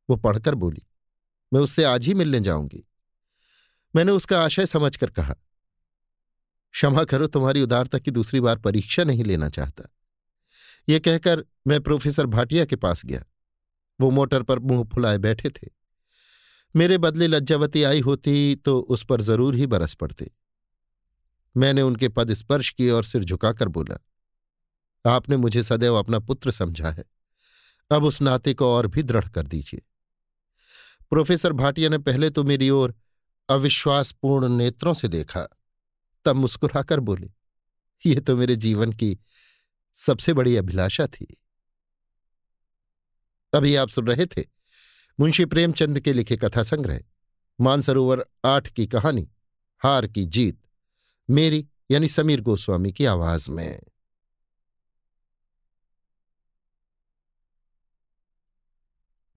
[0.09, 0.87] वो पढ़कर बोली,
[1.53, 2.87] मैं उससे आज ही मिलने जाऊँगी।
[3.95, 5.35] मैंने उसका आशय समझकर कहा,
[6.71, 9.83] क्षमा करो, तुम्हारी उदारता की दूसरी बार परीक्षा नहीं लेना चाहता।
[10.89, 13.23] ये कहकर मैं प्रोफेसर भाटिया के पास गया।
[13.99, 15.67] वो मोटर पर मुँह फुलाए बैठे थे।
[16.75, 20.29] मेरे बदले लज्जावती आई होती तो उस पर ज़रूर ही बरस पड़ते।
[21.55, 23.97] मैंने उनके पद स्पर्श किए और सिर झुकाकर बोला,
[25.05, 27.03] आपने मुझे सदैव अपना पुत्र समझा है।
[27.91, 29.81] अब उस नाते को और भी दृढ़ कर दीजिए।
[31.11, 32.93] प्रोफेसर भाटिया ने पहले तो मेरी ओर
[33.49, 35.47] अविश्वासपूर्ण नेत्रों से देखा,
[36.25, 37.29] तब मुस्कुराकर बोले,
[38.03, 39.17] ये तो मेरे जीवन की
[39.93, 41.27] सबसे बड़ी अभिलाषा थी।
[43.53, 44.43] अभी आप सुन रहे थे
[45.19, 46.99] मुंशी प्रेमचंद के लिखे कथा संग्रह,
[47.61, 49.29] मानसरोवर आठ की कहानी,
[49.83, 50.61] हार की जीत,
[51.29, 53.81] मेरी यानी समीर गोस्वामी की आवाज़ में।